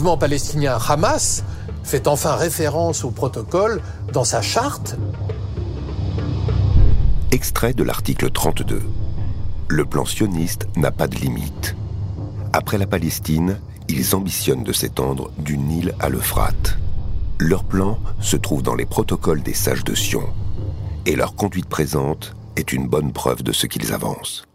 Mouvement 0.06 0.18
palestinien 0.18 0.78
Hamas 0.88 1.42
fait 1.82 2.06
enfin 2.06 2.36
référence 2.36 3.02
au 3.02 3.10
protocole 3.10 3.82
dans 4.12 4.22
sa 4.22 4.40
charte. 4.40 4.94
Extrait 7.32 7.72
de 7.72 7.82
l'article 7.82 8.30
32. 8.30 8.82
Le 9.66 9.84
plan 9.84 10.04
sioniste 10.04 10.68
n'a 10.76 10.92
pas 10.92 11.08
de 11.08 11.16
limite. 11.16 11.74
Après 12.52 12.78
la 12.78 12.86
Palestine, 12.86 13.58
ils 13.88 14.14
ambitionnent 14.14 14.62
de 14.62 14.72
s'étendre 14.72 15.32
du 15.38 15.58
Nil 15.58 15.92
à 15.98 16.08
l'Euphrate. 16.08 16.78
Leur 17.40 17.64
plan 17.64 17.98
se 18.20 18.36
trouve 18.36 18.62
dans 18.62 18.76
les 18.76 18.86
protocoles 18.86 19.42
des 19.42 19.54
sages 19.54 19.82
de 19.82 19.96
Sion. 19.96 20.28
Et 21.04 21.16
leur 21.16 21.34
conduite 21.34 21.68
présente 21.68 22.36
est 22.54 22.72
une 22.72 22.86
bonne 22.86 23.12
preuve 23.12 23.42
de 23.42 23.50
ce 23.50 23.66
qu'ils 23.66 23.92
avancent. 23.92 24.46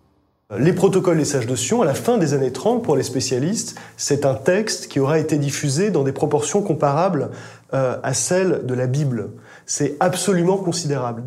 Les 0.58 0.74
protocoles 0.74 1.18
des 1.18 1.24
sages 1.24 1.48
de 1.48 1.56
Sion, 1.56 1.82
à 1.82 1.86
la 1.86 1.94
fin 1.94 2.18
des 2.18 2.34
années 2.34 2.52
30, 2.52 2.84
pour 2.84 2.98
les 2.98 3.04
spécialistes, 3.04 3.80
c'est 3.96 4.26
un 4.26 4.34
texte 4.34 4.88
qui 4.90 5.00
aura 5.00 5.18
été 5.18 5.38
diffusé 5.38 5.92
dans 5.92 6.04
des 6.04 6.12
proportions 6.12 6.62
comparables 6.62 7.30
euh, 7.74 7.98
à 8.04 8.14
celles 8.14 8.66
de 8.66 8.74
la 8.74 8.88
Bible. 8.88 9.30
C'est 9.66 9.96
absolument 10.02 10.58
considérable. 10.58 11.24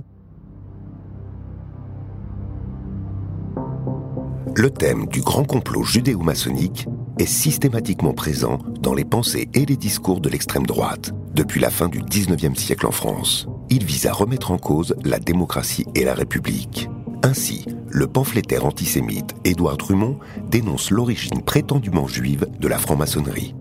Le 4.54 4.68
thème 4.68 5.06
du 5.06 5.22
grand 5.22 5.44
complot 5.44 5.84
judéo-maçonnique 5.84 6.86
est 7.18 7.26
systématiquement 7.26 8.12
présent 8.12 8.58
dans 8.80 8.92
les 8.92 9.06
pensées 9.06 9.48
et 9.54 9.64
les 9.64 9.76
discours 9.76 10.20
de 10.20 10.28
l'extrême 10.28 10.66
droite 10.66 11.12
depuis 11.34 11.60
la 11.60 11.70
fin 11.70 11.88
du 11.88 12.02
19e 12.02 12.54
siècle 12.56 12.86
en 12.86 12.92
France. 12.92 13.48
Il 13.70 13.84
vise 13.84 14.04
à 14.04 14.12
remettre 14.12 14.50
en 14.50 14.58
cause 14.58 14.94
la 15.02 15.18
démocratie 15.18 15.86
et 15.94 16.04
la 16.04 16.12
République. 16.12 16.90
Ainsi, 17.24 17.64
le 17.88 18.06
pamphlétaire 18.06 18.66
antisémite 18.66 19.34
Édouard 19.46 19.78
Drummond 19.78 20.18
dénonce 20.50 20.90
l'origine 20.90 21.40
prétendument 21.40 22.06
juive 22.06 22.46
de 22.60 22.68
la 22.68 22.76
franc-maçonnerie. 22.76 23.54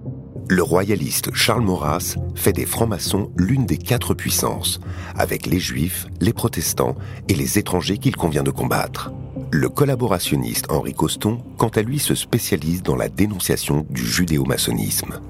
Le 0.50 0.62
royaliste 0.62 1.34
Charles 1.34 1.64
Maurras 1.64 2.18
fait 2.36 2.52
des 2.52 2.66
francs-maçons 2.66 3.32
l'une 3.38 3.66
des 3.66 3.78
quatre 3.78 4.16
puissances, 4.16 4.82
avec 5.16 5.46
les 5.46 5.62
juifs, 5.62 6.08
les 6.20 6.34
protestants 6.34 6.96
et 7.30 7.36
les 7.36 7.58
étrangers 7.58 8.00
qu'il 8.00 8.18
convient 8.18 8.44
de 8.44 8.52
combattre. 8.52 9.14
Le 9.50 9.70
collaborationniste 9.70 10.66
Henri 10.70 10.94
Coston, 10.94 11.38
quant 11.58 11.70
à 11.70 11.84
lui, 11.84 12.00
se 12.00 12.16
spécialise 12.16 12.84
dans 12.84 12.98
la 12.98 13.08
dénonciation 13.08 13.86
du 13.90 14.06
judéo-maçonnisme. 14.06 15.22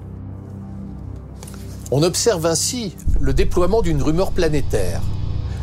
On 1.91 2.01
observe 2.01 2.47
ainsi 2.47 2.95
le 3.21 3.35
déploiement 3.35 3.83
d'une 3.83 4.01
rumeur 4.01 4.31
planétaire, 4.31 5.03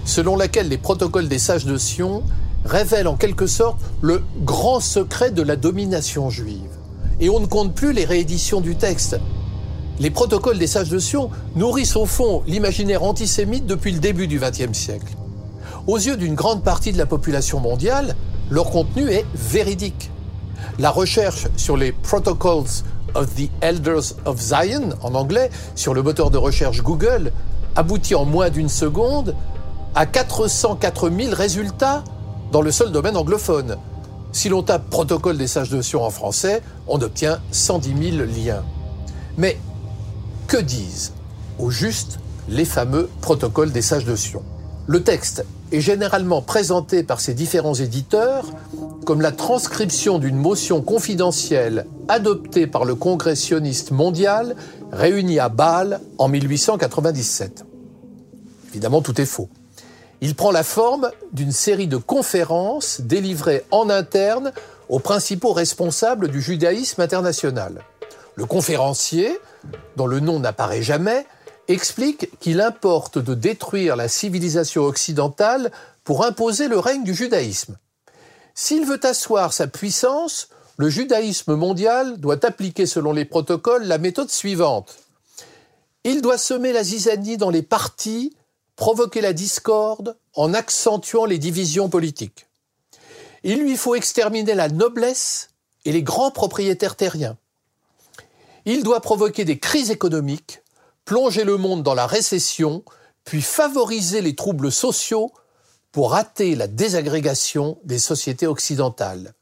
selon 0.05 0.37
laquelle 0.37 0.69
les 0.69 0.79
protocoles 0.79 1.27
des 1.27 1.41
sages 1.41 1.65
de 1.65 1.77
Sion 1.77 2.23
révèle 2.71 3.09
en 3.09 3.17
quelque 3.17 3.47
sorte 3.47 3.81
le 4.01 4.23
grand 4.45 4.81
secret 4.81 5.33
de 5.33 5.43
la 5.43 5.57
domination 5.57 6.31
juive. 6.31 6.71
Et 7.19 7.29
on 7.29 7.41
ne 7.41 7.47
compte 7.47 7.75
plus 7.75 7.93
les 7.93 8.05
rééditions 8.05 8.61
du 8.61 8.77
texte. 8.77 9.19
Les 9.99 10.11
protocoles 10.11 10.59
des 10.59 10.67
sages 10.67 10.89
de 10.89 10.99
Sion 10.99 11.31
nourrissent 11.57 11.97
au 11.97 12.07
fond 12.07 12.43
l'imaginaire 12.47 13.03
antisémite 13.03 13.67
depuis 13.67 13.93
le 13.93 13.99
début 13.99 14.29
du 14.29 14.39
XXe 14.39 14.73
siècle. 14.73 15.15
Aux 15.87 15.99
yeux 15.99 16.17
d'une 16.17 16.35
grande 16.35 16.63
partie 16.63 16.93
de 16.93 16.99
la 16.99 17.07
population 17.07 17.61
mondiale, 17.61 18.15
leur 18.49 18.71
contenu 18.71 19.11
est 19.11 19.27
véridique. 19.35 20.11
La 20.79 20.91
recherche 20.91 21.49
sur 21.57 21.77
les 21.77 21.93
Protocols 21.93 22.85
of 23.15 23.35
the 23.35 23.51
Elders 23.61 24.15
of 24.25 24.41
Zion, 24.41 24.91
en 25.03 25.15
anglais, 25.15 25.51
sur 25.75 25.93
le 25.93 26.03
moteur 26.03 26.31
de 26.31 26.39
recherche 26.39 26.83
Google, 26.83 27.33
aboutit 27.77 28.15
en 28.15 28.25
moins 28.25 28.51
d'une 28.51 28.69
seconde 28.69 29.35
à 29.95 30.07
404 30.07 31.11
000 31.11 31.35
résultats 31.35 32.05
dans 32.53 32.63
le 32.63 32.71
seul 32.71 32.93
domaine 32.93 33.17
anglophone. 33.17 33.77
Si 34.33 34.49
l'on 34.49 34.63
tape 34.63 34.89
protocole 34.91 35.39
des 35.39 35.47
sages 35.47 35.71
de 35.71 35.83
Sion 35.83 36.03
en 36.03 36.11
français, 36.11 36.63
on 36.87 37.01
obtient 37.01 37.41
110 37.51 38.17
000 38.17 38.27
liens. 38.27 38.63
Mais 39.39 39.59
que 40.47 40.57
disent 40.57 41.13
au 41.59 41.71
juste 41.71 42.19
les 42.49 42.65
fameux 42.65 43.09
protocoles 43.21 43.73
des 43.73 43.83
sages 43.83 44.05
de 44.05 44.17
Sion? 44.17 44.43
Le 44.87 45.03
texte 45.03 45.45
est 45.73 45.81
généralement 45.81 46.43
présenté 46.43 47.03
par 47.03 47.21
ces 47.21 47.35
différents 47.35 47.75
éditeurs 47.75 48.47
comme 49.05 49.21
la 49.21 49.33
transcription 49.33 50.19
d'une 50.19 50.37
motion 50.37 50.83
confidentielle 50.83 51.87
adoptée 52.09 52.67
par 52.67 52.85
le 52.85 52.95
Congrès 52.95 53.37
sioniste 53.37 53.93
mondial 53.93 54.57
réuni 54.93 55.39
à 55.39 55.49
Bâle 55.49 56.01
en 56.19 56.29
1897. 56.29 57.65
Évidemment, 58.71 59.03
tout 59.03 59.21
est 59.21 59.27
faux. 59.27 59.49
Il 60.21 60.35
prend 60.35 60.51
la 60.51 60.63
forme 60.63 61.11
d'une 61.33 61.53
série 61.53 61.87
de 61.87 61.97
conférences 61.97 63.01
délivrées 63.01 63.65
en 63.71 63.89
interne 63.89 64.53
aux 64.89 64.99
principaux 64.99 65.53
responsables 65.53 66.29
du 66.29 66.43
judaïsme 66.43 67.01
international. 67.01 67.83
Le 68.35 68.45
conférencier, 68.45 69.39
dont 69.97 70.07
le 70.07 70.21
nom 70.21 70.39
n'apparaît 70.41 70.83
jamais, 70.83 71.27
explique 71.69 72.39
qu'il 72.41 72.61
importe 72.61 73.19
de 73.19 73.35
détruire 73.35 73.97
la 73.97 74.09
civilisation 74.09 74.83
occidentale 74.83 75.71
pour 76.05 76.25
imposer 76.25 76.69
le 76.69 76.79
règne 76.79 77.05
du 77.05 77.15
judaïsme. 77.15 77.77
S'il 78.55 78.85
veut 78.85 79.01
asseoir 79.05 79.53
sa 79.53 79.69
puissance, 79.69 80.49
le 80.77 80.89
judaïsme 80.89 81.55
mondial 81.55 82.19
doit 82.19 82.45
appliquer 82.45 82.87
selon 82.87 83.13
les 83.13 83.25
protocoles 83.25 83.85
la 83.85 83.99
méthode 83.99 84.31
suivante. 84.31 84.97
Il 86.05 86.23
doit 86.23 86.39
semer 86.39 86.73
la 86.73 86.83
zizanie 86.83 87.37
dans 87.37 87.51
les 87.51 87.63
partis 87.63 88.35
provoquer 88.81 89.21
la 89.21 89.35
discorde 89.35 90.17
en 90.35 90.55
accentuant 90.55 91.27
les 91.27 91.37
divisions 91.37 91.91
politiques. 91.91 92.47
Il 93.43 93.61
lui 93.61 93.77
faut 93.77 93.95
exterminer 93.95 94.55
la 94.55 94.71
noblesse 94.71 95.51
et 95.85 95.93
les 95.93 96.03
grands 96.03 96.31
propriétaires 96.31 96.97
terriens. 96.97 97.37
Il 98.65 98.83
doit 98.83 99.03
provoquer 99.03 99.45
des 99.45 99.59
crises 99.59 99.91
économiques, 99.91 100.63
plonger 101.05 101.45
le 101.45 101.59
monde 101.59 101.83
dans 101.83 101.93
la 101.93 102.07
récession, 102.07 102.83
puis 103.25 103.43
favoriser 103.43 104.23
les 104.23 104.35
troubles 104.35 104.73
sociaux 104.73 105.31
pour 105.93 106.15
hâter 106.15 106.55
la 106.55 106.67
désagrégation 106.67 107.79
des 107.85 107.99
sociétés 107.99 108.47
occidentales. 108.47 109.35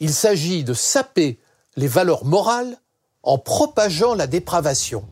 Il 0.00 0.12
s'agit 0.12 0.64
de 0.64 0.74
saper 0.74 1.38
les 1.76 1.86
valeurs 1.86 2.24
morales 2.24 2.76
en 3.22 3.38
propageant 3.38 4.14
la 4.14 4.26
dépravation. 4.26 5.04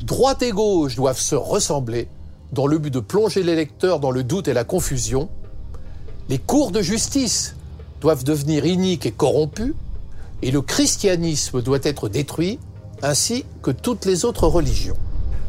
Droite 0.00 0.40
et 0.40 0.52
gauche 0.52 0.96
doivent 0.96 1.20
se 1.20 1.34
ressembler 1.34 2.08
dans 2.54 2.66
le 2.66 2.78
but 2.78 2.92
de 2.92 3.00
plonger 3.00 3.42
les 3.42 3.56
lecteurs 3.56 4.00
dans 4.00 4.10
le 4.10 4.22
doute 4.22 4.48
et 4.48 4.54
la 4.54 4.64
confusion. 4.64 5.28
Les 6.28 6.38
cours 6.38 6.70
de 6.70 6.80
justice 6.80 7.56
doivent 8.00 8.24
devenir 8.24 8.64
iniques 8.64 9.06
et 9.06 9.10
corrompus, 9.10 9.74
et 10.42 10.50
le 10.50 10.62
christianisme 10.62 11.60
doit 11.60 11.80
être 11.82 12.08
détruit, 12.08 12.58
ainsi 13.02 13.44
que 13.62 13.70
toutes 13.70 14.04
les 14.06 14.24
autres 14.24 14.46
religions. 14.46 14.96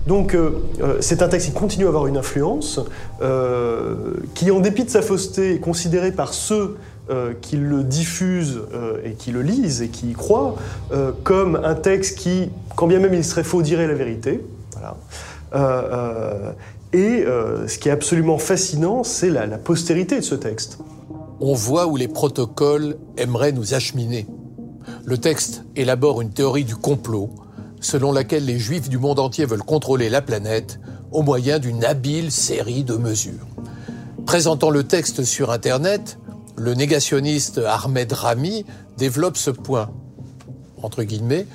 Donc 0.07 0.35
euh, 0.35 0.63
euh, 0.81 0.97
c'est 0.99 1.21
un 1.21 1.27
texte 1.27 1.47
qui 1.47 1.53
continue 1.53 1.85
à 1.85 1.89
avoir 1.89 2.07
une 2.07 2.17
influence, 2.17 2.79
euh, 3.21 3.95
qui 4.35 4.51
en 4.51 4.59
dépit 4.59 4.83
de 4.83 4.89
sa 4.89 5.01
fausseté 5.01 5.55
est 5.55 5.59
considéré 5.59 6.11
par 6.11 6.33
ceux 6.33 6.77
qui 7.39 7.55
le 7.55 7.83
diffusent 7.83 8.61
et 9.03 9.11
qui 9.11 9.29
le 9.29 9.43
lisent 9.43 9.83
et 9.83 9.89
qui 9.89 10.09
y 10.09 10.13
croient 10.13 10.55
comme 11.23 11.55
un 11.63 11.75
texte 11.75 12.17
qui, 12.17 12.49
quand 12.75 12.87
bien 12.87 12.97
même 12.97 13.13
il 13.13 13.23
serait 13.23 13.43
faux, 13.43 13.61
dirait 13.61 13.85
la 13.85 13.93
vérité. 13.93 14.41
Et 16.95 17.25
euh, 17.25 17.67
ce 17.67 17.77
qui 17.77 17.89
est 17.89 17.91
absolument 17.91 18.38
fascinant, 18.38 19.03
c'est 19.03 19.29
la, 19.29 19.45
postérité 19.58 20.15
de 20.15 20.23
ce 20.23 20.34
texte. 20.34 20.77
On 21.41 21.53
voit 21.53 21.88
où 21.88 21.97
les 21.97 22.08
protocoles 22.08 22.95
aimeraient 23.17 23.51
nous 23.51 23.73
acheminer. 23.73 24.25
Le 25.03 25.17
texte 25.17 25.65
élabore 25.75 26.21
une 26.21 26.29
théorie 26.29 26.63
du 26.63 26.77
complot, 26.77 27.31
selon 27.81 28.13
laquelle 28.13 28.45
les 28.45 28.60
juifs 28.60 28.88
du 28.88 28.97
monde 28.97 29.19
entier 29.19 29.45
veulent 29.45 29.62
contrôler 29.62 30.08
la 30.08 30.21
planète 30.21 30.79
au 31.12 31.21
moyen 31.21 31.60
d'une 31.60 31.84
habile 31.84 32.31
série 32.31 32.86
de 32.86 32.95
mesures. 32.95 33.45
Présentant 34.25 34.69
le 34.69 34.86
texte 34.86 35.25
sur 35.25 35.51
Internet, 35.51 36.17
le 36.55 36.75
négationniste 36.75 37.60
Ahmed 37.67 38.13
Rami 38.13 38.65
développe 38.97 39.36
ce 39.36 39.51
point. 39.51 39.91
Entre 40.81 41.03
guillemets, 41.03 41.45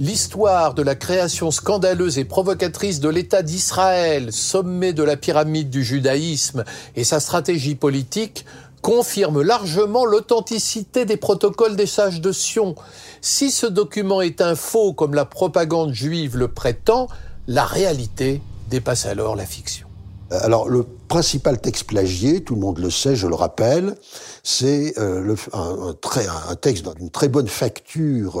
L'histoire 0.00 0.72
de 0.72 0.80
la 0.80 0.94
création 0.94 1.50
scandaleuse 1.50 2.16
et 2.16 2.24
provocatrice 2.24 3.00
de 3.00 3.10
l'État 3.10 3.42
d'Israël, 3.42 4.32
sommet 4.32 4.94
de 4.94 5.02
la 5.02 5.18
pyramide 5.18 5.68
du 5.68 5.84
judaïsme, 5.84 6.64
et 6.96 7.04
sa 7.04 7.20
stratégie 7.20 7.74
politique 7.74 8.46
confirme 8.80 9.42
largement 9.42 10.06
l'authenticité 10.06 11.04
des 11.04 11.18
protocoles 11.18 11.76
des 11.76 11.84
sages 11.84 12.22
de 12.22 12.32
Sion. 12.32 12.76
Si 13.20 13.50
ce 13.50 13.66
document 13.66 14.22
est 14.22 14.40
un 14.40 14.54
faux 14.54 14.94
comme 14.94 15.12
la 15.12 15.26
propagande 15.26 15.92
juive 15.92 16.38
le 16.38 16.48
prétend, 16.48 17.06
la 17.46 17.66
réalité 17.66 18.40
dépasse 18.70 19.04
alors 19.04 19.36
la 19.36 19.44
fiction. 19.44 19.89
Euh, 20.32 20.38
alors, 20.42 20.68
le 20.68 20.84
principal 21.08 21.60
texte 21.60 21.84
plagié, 21.84 22.42
tout 22.42 22.54
le 22.54 22.60
monde 22.60 22.78
le 22.78 22.90
sait, 22.90 23.16
je 23.16 23.26
le 23.26 23.34
rappelle, 23.34 23.96
c'est 24.42 24.94
euh, 24.98 25.34
un, 25.52 26.54
texte 26.56 26.86
d'une 26.96 27.10
très 27.10 27.28
bonne 27.28 27.48
facture 27.48 28.40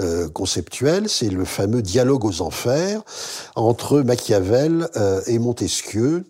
euh, 0.00 0.28
conceptuelle, 0.28 1.08
c'est 1.08 1.28
le 1.28 1.44
fameux 1.44 1.82
Dialogue 1.82 2.24
aux 2.24 2.42
enfers 2.42 3.02
entre 3.56 4.00
Machiavel 4.00 4.88
et 5.26 5.38
Montesquieu, 5.38 6.24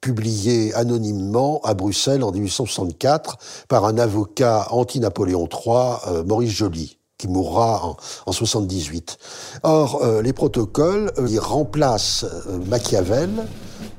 publié 0.00 0.72
anonymement 0.74 1.60
à 1.64 1.74
Bruxelles 1.74 2.22
en 2.22 2.30
1864 2.30 3.38
par 3.68 3.84
un 3.84 3.98
avocat 3.98 4.68
anti-Napoléon 4.70 5.48
III, 5.48 6.24
Maurice 6.26 6.52
Joly 6.52 6.98
qui 7.18 7.26
mourra 7.26 7.84
en, 7.84 7.96
en 8.26 8.32
78. 8.32 9.18
Or, 9.64 10.04
les 10.22 10.32
protocoles, 10.32 11.12
ils 11.28 11.40
remplacent 11.40 12.24
Machiavel 12.68 13.30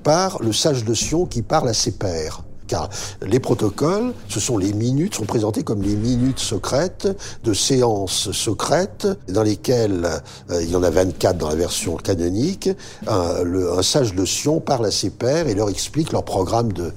par 0.04 0.42
le 0.42 0.54
sage 0.54 0.86
de 0.86 0.94
Sion 0.94 1.26
qui 1.26 1.42
parle 1.42 1.70
à 1.70 1.74
ses 1.74 1.92
pairs 1.92 2.44
car 2.70 2.90
les 3.26 3.40
protocoles, 3.40 4.14
ce 4.30 4.40
sont 4.40 4.58
les 4.58 4.72
minutes, 4.72 5.16
sont 5.16 5.26
présentés 5.26 5.64
comme 5.64 5.82
les 5.82 5.96
minutes 5.96 6.40
secrètes 6.40 7.10
de 7.44 7.54
séances 7.54 8.32
secrètes 8.32 9.08
dans 9.28 9.44
lesquelles, 9.44 10.08
euh, 10.52 10.64
il 10.64 10.70
y 10.70 10.76
en 10.76 10.84
a 10.84 10.90
24 10.90 11.38
dans 11.38 11.50
la 11.50 11.56
version 11.56 11.98
canonique, 11.98 12.70
un, 13.08 13.82
sage 13.82 14.14
de 14.14 14.24
Sion 14.24 14.60
parle 14.60 14.86
à 14.86 14.92
ses 14.92 15.10
pairs 15.10 15.48
et 15.48 15.56
leur 15.56 15.70
explique 15.70 16.12
leur 16.12 16.24
programme 16.24 16.72
de, 16.72 16.94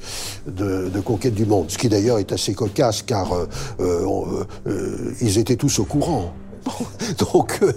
de, 0.46 1.00
conquête 1.00 1.34
du 1.34 1.46
monde. 1.46 1.70
Ce 1.70 1.78
qui 1.78 1.88
d'ailleurs 1.88 2.18
est 2.18 2.32
assez 2.32 2.54
cocasse 2.54 3.02
car 3.02 3.32
euh, 3.32 3.46
euh 3.80 5.14
ils 5.20 5.38
étaient 5.38 5.56
tous 5.56 5.78
au 5.78 5.84
courant. 5.84 6.34
Donc, 7.32 7.58
euh, 7.62 7.72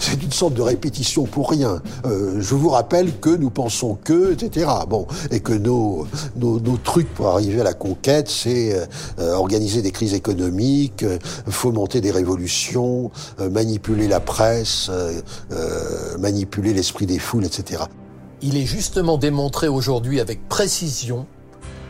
c'est 0.00 0.22
une 0.22 0.32
sorte 0.32 0.54
de 0.54 0.62
répétition 0.62 1.24
pour 1.24 1.50
rien. 1.50 1.82
Euh, 2.04 2.40
je 2.40 2.54
vous 2.54 2.68
rappelle 2.68 3.18
que 3.18 3.30
nous 3.30 3.50
pensons 3.50 3.96
que, 4.02 4.32
etc. 4.32 4.70
Bon, 4.88 5.06
et 5.30 5.40
que 5.40 5.52
nos, 5.52 6.06
nos, 6.36 6.76
trucs 6.82 7.12
pour 7.14 7.28
arriver 7.28 7.60
à 7.60 7.64
la 7.64 7.74
conquête, 7.74 8.28
c'est 8.28 8.74
euh, 9.18 9.34
organiser 9.34 9.82
des 9.82 9.90
crises 9.90 10.14
économiques, 10.14 11.04
fomenter 11.48 12.00
des 12.00 12.10
révolutions, 12.10 13.10
manipuler 13.38 14.08
la 14.08 14.20
presse, 14.20 14.90
manipuler 16.18 16.72
l'esprit 16.74 17.06
des 17.06 17.18
foules, 17.18 17.44
etc. 17.44 17.84
Il 18.42 18.56
est 18.56 18.66
justement 18.66 19.18
démontré 19.18 19.68
aujourd'hui 19.68 20.20
avec 20.20 20.48
précision 20.48 21.26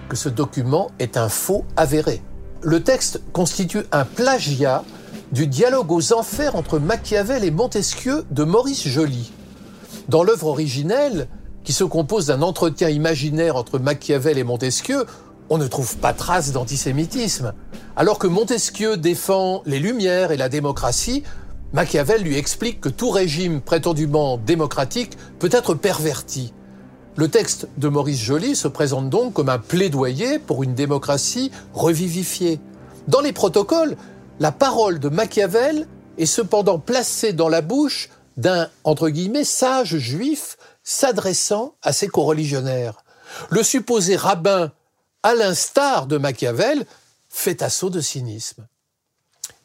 que 0.09 0.17
ce 0.17 0.29
document 0.29 0.91
est 0.99 1.17
un 1.17 1.29
faux 1.29 1.65
avéré. 1.77 2.23
Le 2.63 2.83
texte 2.83 3.21
constitue 3.33 3.83
un 3.93 4.05
plagiat 4.05 4.85
du 5.33 5.47
dialogue 5.47 5.91
aux 5.91 6.13
enfers 6.13 6.57
entre 6.57 6.79
Machiavel 6.79 7.43
et 7.43 7.51
Montesquieu 7.51 8.25
de 8.31 8.45
Maurice 8.45 8.87
Joly. 8.87 9.33
Dans 10.09 10.23
l'œuvre 10.23 10.49
originelle, 10.49 11.27
qui 11.65 11.73
se 11.73 11.85
compose 11.85 12.27
d'un 12.27 12.43
entretien 12.43 12.91
imaginaire 12.91 13.57
entre 13.57 13.79
Machiavel 13.79 14.37
et 14.37 14.45
Montesquieu, 14.45 15.07
on 15.49 15.57
ne 15.57 15.67
trouve 15.67 15.97
pas 15.97 16.13
trace 16.13 16.53
d'antisémitisme. 16.53 17.55
Alors 17.97 18.19
que 18.19 18.27
Montesquieu 18.27 18.99
défend 18.99 19.63
les 19.65 19.79
Lumières 19.79 20.33
et 20.33 20.37
la 20.37 20.51
démocratie, 20.51 21.23
Machiavel 21.73 22.23
lui 22.23 22.37
explique 22.37 22.83
que 22.83 22.91
tout 22.91 23.11
régime 23.11 23.63
prétendument 23.63 24.37
démocratique 24.37 25.17
peut 25.39 25.51
être 25.51 25.73
perverti. 25.73 26.53
Le 27.17 27.29
texte 27.29 27.69
de 27.79 27.89
Maurice 27.89 28.21
Joly 28.21 28.55
se 28.55 28.69
présente 28.69 29.09
donc 29.09 29.33
comme 29.33 29.49
un 29.49 29.59
plaidoyer 29.59 30.39
pour 30.39 30.63
une 30.63 30.75
démocratie 30.75 31.51
revivifiée. 31.73 32.61
Dans 33.09 33.21
les 33.21 33.33
protocoles, 33.33 33.97
la 34.43 34.51
parole 34.51 34.99
de 34.99 35.09
Machiavel 35.09 35.87
est 36.19 36.27
cependant 36.27 36.81
placée 36.81 37.33
dans 37.33 37.49
la 37.49 37.61
bouche 37.61 38.09
d'un, 38.37 38.69
entre 38.83 39.09
guillemets, 39.09 39.45
sage 39.45 39.99
juif 39.99 40.59
s'adressant 40.83 41.77
à 41.81 41.93
ses 41.93 42.09
coreligionnaires. 42.09 43.05
Le 43.51 43.63
supposé 43.63 44.17
rabbin, 44.17 44.73
à 45.23 45.37
l'instar 45.37 46.09
de 46.09 46.19
Machiavel, 46.19 46.85
fait 47.29 47.63
assaut 47.63 47.89
de 47.89 48.01
cynisme. 48.01 48.67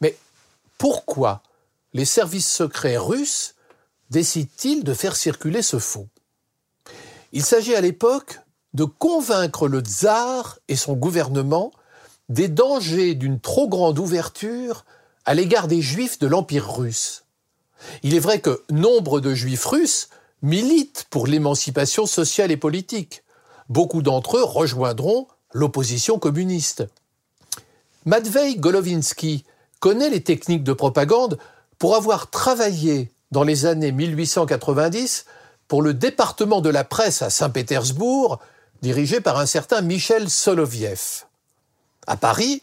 Mais 0.00 0.16
pourquoi 0.78 1.42
les 1.92 2.04
services 2.04 2.48
secrets 2.48 2.98
russes 2.98 3.56
décident-ils 4.10 4.84
de 4.84 4.94
faire 4.94 5.16
circuler 5.16 5.62
ce 5.62 5.80
faux? 5.80 6.06
Il 7.32 7.44
s'agit 7.44 7.74
à 7.74 7.80
l'époque 7.80 8.38
de 8.74 8.84
convaincre 8.84 9.66
le 9.66 9.80
tsar 9.80 10.60
et 10.68 10.76
son 10.76 10.92
gouvernement 10.92 11.72
des 12.28 12.48
dangers 12.48 13.14
d'une 13.14 13.40
trop 13.40 13.68
grande 13.68 13.98
ouverture 13.98 14.84
à 15.24 15.34
l'égard 15.34 15.68
des 15.68 15.82
juifs 15.82 16.18
de 16.18 16.26
l'Empire 16.26 16.76
russe. 16.76 17.24
Il 18.02 18.14
est 18.14 18.20
vrai 18.20 18.40
que 18.40 18.62
nombre 18.70 19.20
de 19.20 19.34
juifs 19.34 19.64
russes 19.64 20.08
militent 20.42 21.06
pour 21.10 21.26
l'émancipation 21.26 22.06
sociale 22.06 22.50
et 22.50 22.56
politique. 22.56 23.22
Beaucoup 23.68 24.02
d'entre 24.02 24.38
eux 24.38 24.44
rejoindront 24.44 25.26
l'opposition 25.52 26.18
communiste. 26.18 26.84
Matvei 28.04 28.56
Golovinsky 28.56 29.44
connaît 29.80 30.10
les 30.10 30.22
techniques 30.22 30.64
de 30.64 30.72
propagande 30.72 31.38
pour 31.78 31.94
avoir 31.94 32.30
travaillé 32.30 33.10
dans 33.30 33.44
les 33.44 33.66
années 33.66 33.92
1890 33.92 35.26
pour 35.68 35.82
le 35.82 35.94
département 35.94 36.60
de 36.60 36.70
la 36.70 36.84
presse 36.84 37.22
à 37.22 37.30
Saint-Pétersbourg, 37.30 38.38
dirigé 38.80 39.20
par 39.20 39.38
un 39.38 39.46
certain 39.46 39.82
Michel 39.82 40.30
Soloviev. 40.30 41.27
À 42.08 42.16
Paris, 42.16 42.62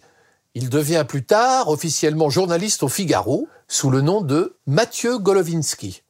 il 0.55 0.69
devient 0.69 1.05
plus 1.07 1.23
tard 1.23 1.69
officiellement 1.69 2.31
journaliste 2.31 2.81
au 2.81 2.87
Figaro 2.87 3.47
sous 3.67 3.91
le 3.91 4.01
nom 4.01 4.21
de 4.21 4.55
Mathieu 4.65 5.19
Golovinsky. 5.19 6.01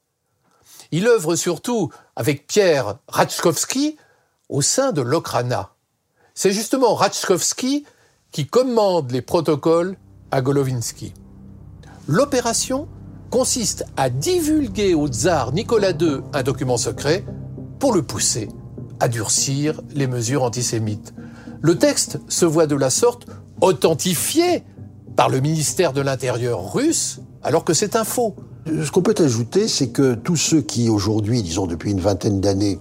Il 0.92 1.06
œuvre 1.06 1.36
surtout 1.36 1.92
avec 2.16 2.48
Pierre 2.48 2.96
Ratchkowski 3.10 3.98
au 4.48 4.62
sein 4.62 4.94
de 4.94 5.02
l'Okrana. 5.02 5.74
C'est 6.34 6.54
justement 6.54 6.96
Ratchkowski 6.96 7.86
qui 8.32 8.48
commande 8.48 9.12
les 9.12 9.22
protocoles 9.22 9.98
à 10.32 10.42
Golovinsky. 10.42 11.14
L'opération 12.08 12.88
consiste 13.32 13.84
à 13.98 14.10
divulguer 14.10 14.94
au 14.94 15.10
tsar 15.10 15.52
Nicolas 15.52 15.92
II 15.92 16.22
un 16.32 16.44
document 16.44 16.78
secret 16.78 17.26
pour 17.80 17.94
le 17.94 18.02
pousser 18.02 18.48
à 19.02 19.10
durcir 19.10 19.82
les 19.94 20.08
mesures 20.08 20.44
antisémites. 20.44 21.14
Le 21.66 21.80
texte 21.80 22.20
se 22.30 22.46
voit 22.46 22.68
de 22.68 22.76
la 22.76 22.92
sorte 22.92 23.26
authentifié 23.60 24.64
par 25.16 25.30
le 25.30 25.40
ministère 25.40 25.94
de 25.94 26.02
l'Intérieur 26.02 26.72
russe, 26.72 27.22
alors 27.42 27.66
que 27.66 27.74
c'est 27.74 27.96
un 27.96 28.04
faux. 28.04 28.36
Ce 28.68 28.92
qu'on 28.92 29.02
peut 29.02 29.16
ajouter, 29.18 29.68
c'est 29.68 29.88
que 29.88 30.14
tous 30.14 30.36
ceux 30.36 30.62
qui 30.62 30.90
aujourd'hui, 30.90 31.42
disons 31.42 31.66
depuis 31.66 31.90
une 31.90 32.02
vingtaine 32.02 32.40
d'années, 32.40 32.78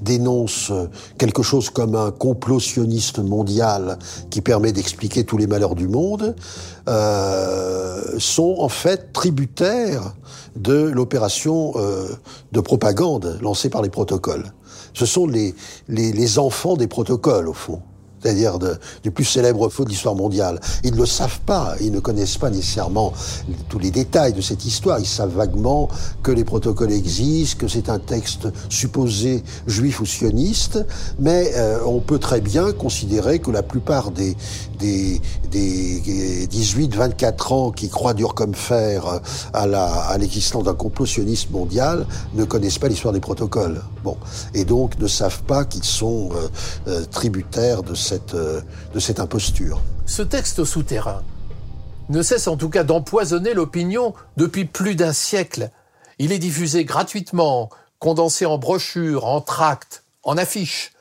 dénoncent 0.00 0.70
quelque 1.18 1.42
chose 1.42 1.70
comme 1.70 1.96
un 1.96 2.12
complot 2.12 2.60
sioniste 2.60 3.18
mondial 3.18 3.98
qui 4.30 4.42
permet 4.42 4.70
d'expliquer 4.70 5.24
tous 5.24 5.36
les 5.36 5.48
malheurs 5.48 5.74
du 5.74 5.88
monde, 5.88 6.36
euh, 6.88 8.00
sont 8.20 8.58
en 8.60 8.68
fait 8.68 9.12
tributaires 9.12 10.14
de 10.54 10.84
l'opération 10.84 11.72
euh, 11.74 12.06
de 12.52 12.60
propagande 12.60 13.40
lancée 13.42 13.70
par 13.70 13.82
les 13.82 13.90
protocoles. 13.90 14.52
Ce 14.92 15.04
sont 15.04 15.26
les, 15.26 15.56
les, 15.88 16.12
les 16.12 16.38
enfants 16.38 16.76
des 16.76 16.86
protocoles, 16.86 17.48
au 17.48 17.54
fond 17.54 17.82
c'est-à-dire 18.24 18.58
du 19.02 19.10
plus 19.10 19.24
célèbre 19.24 19.68
faux 19.68 19.84
de 19.84 19.90
l'histoire 19.90 20.14
mondiale. 20.14 20.58
Ils 20.82 20.92
ne 20.92 20.96
le 20.96 21.06
savent 21.06 21.40
pas, 21.40 21.74
ils 21.80 21.92
ne 21.92 22.00
connaissent 22.00 22.38
pas 22.38 22.48
nécessairement 22.48 23.12
tous 23.68 23.78
les 23.78 23.90
détails 23.90 24.32
de 24.32 24.40
cette 24.40 24.64
histoire. 24.64 24.98
Ils 24.98 25.06
savent 25.06 25.34
vaguement 25.34 25.90
que 26.22 26.30
les 26.30 26.44
protocoles 26.44 26.92
existent, 26.92 27.58
que 27.58 27.68
c'est 27.68 27.90
un 27.90 27.98
texte 27.98 28.48
supposé 28.70 29.44
juif 29.66 30.00
ou 30.00 30.06
sioniste, 30.06 30.84
mais 31.18 31.52
euh, 31.56 31.78
on 31.84 32.00
peut 32.00 32.18
très 32.18 32.40
bien 32.40 32.72
considérer 32.72 33.40
que 33.40 33.50
la 33.50 33.62
plupart 33.62 34.10
des, 34.10 34.36
des, 34.78 35.20
des 35.50 36.46
18-24 36.46 37.52
ans 37.52 37.70
qui 37.70 37.88
croient 37.88 38.14
dur 38.14 38.34
comme 38.34 38.54
fer 38.54 39.20
à 39.52 40.16
l'existence 40.18 40.64
d'un 40.64 40.74
complot 40.74 41.06
sioniste 41.06 41.50
mondial 41.50 42.06
ne 42.34 42.44
connaissent 42.44 42.78
pas 42.78 42.88
l'histoire 42.88 43.12
des 43.12 43.20
protocoles. 43.20 43.82
Bon, 44.02 44.16
et 44.54 44.64
donc 44.64 44.98
ne 44.98 45.06
savent 45.06 45.42
pas 45.42 45.64
qu'ils 45.64 45.84
sont 45.84 46.30
euh, 46.34 46.48
euh, 46.88 47.04
tributaires 47.04 47.82
de 47.82 47.94
cette 47.94 48.34
euh, 48.34 48.60
de 48.94 49.00
cette 49.00 49.20
imposture. 49.20 49.80
Ce 50.06 50.22
texte 50.22 50.64
souterrain 50.64 51.22
ne 52.10 52.22
cesse 52.22 52.48
en 52.48 52.56
tout 52.56 52.68
cas 52.68 52.84
d'empoisonner 52.84 53.54
l'opinion 53.54 54.14
depuis 54.36 54.64
plus 54.64 54.94
d'un 54.94 55.12
siècle. 55.12 55.70
Il 56.18 56.32
est 56.32 56.38
diffusé 56.38 56.84
gratuitement, 56.84 57.70
condensé 57.98 58.46
en 58.46 58.58
brochures, 58.58 59.24
en 59.24 59.40
tracts, 59.40 60.04
en 60.22 60.36
affiches. 60.36 60.92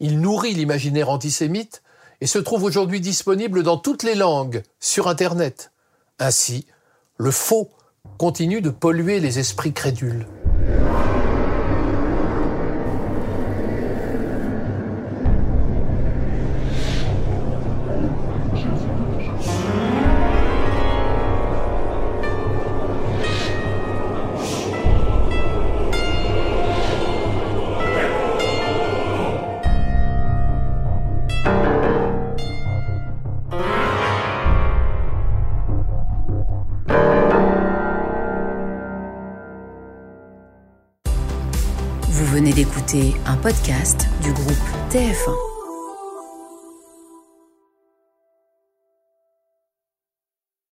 Il 0.00 0.20
nourrit 0.20 0.54
l'imaginaire 0.54 1.10
antisémite 1.10 1.82
et 2.22 2.26
se 2.26 2.38
trouve 2.38 2.62
aujourd'hui 2.62 3.00
disponible 3.00 3.64
dans 3.64 3.76
toutes 3.76 4.04
les 4.04 4.14
langues, 4.14 4.62
sur 4.78 5.08
Internet. 5.08 5.72
Ainsi, 6.20 6.66
le 7.18 7.32
faux 7.32 7.68
continue 8.16 8.60
de 8.60 8.70
polluer 8.70 9.18
les 9.18 9.40
esprits 9.40 9.72
crédules. 9.72 10.28